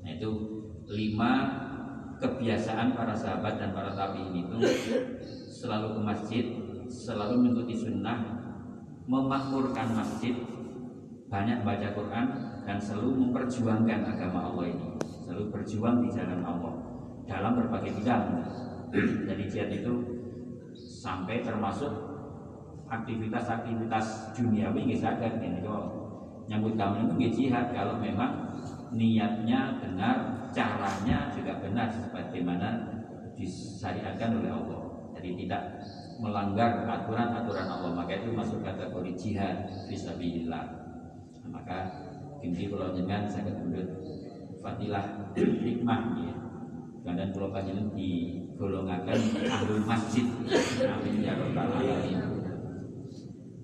[0.00, 0.30] Nah itu
[0.88, 1.32] lima
[2.20, 4.56] kebiasaan para sahabat dan para tabiin itu
[5.50, 6.44] selalu ke masjid,
[6.86, 8.20] selalu mengikuti sunnah,
[9.08, 10.36] memakmurkan masjid,
[11.34, 12.26] banyak baca Quran
[12.62, 16.78] dan selalu memperjuangkan agama Allah ini, selalu berjuang di jalan Allah.
[17.26, 18.38] Dalam berbagai bidang.
[19.26, 19.92] Jadi jihad itu
[20.78, 21.90] sampai termasuk
[22.86, 25.34] aktivitas-aktivitas duniawi nggih saged
[25.66, 25.84] kok.
[26.46, 27.74] Nyambut kamu itu jihad.
[27.74, 28.54] Kalau memang
[28.94, 32.68] niatnya benar caranya juga benar sebagaimana
[33.34, 34.80] disyariatkan oleh Allah.
[35.18, 35.82] Jadi tidak
[36.22, 37.90] melanggar aturan-aturan Allah.
[37.90, 40.83] Maka itu masuk kategori jihad fisabilillah
[41.48, 41.78] maka
[42.44, 43.88] inti kalau jenengan sangat mulut
[44.60, 46.34] fatilah hikmah ya.
[47.04, 50.24] Dan pulau panjenengan digolongakan ahlul masjid.
[50.88, 52.44] Amin ya rabbal alamin.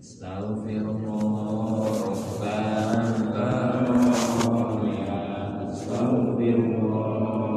[0.01, 3.49] Astaghfirullah Rabbana
[5.69, 7.50] Astaghfirullah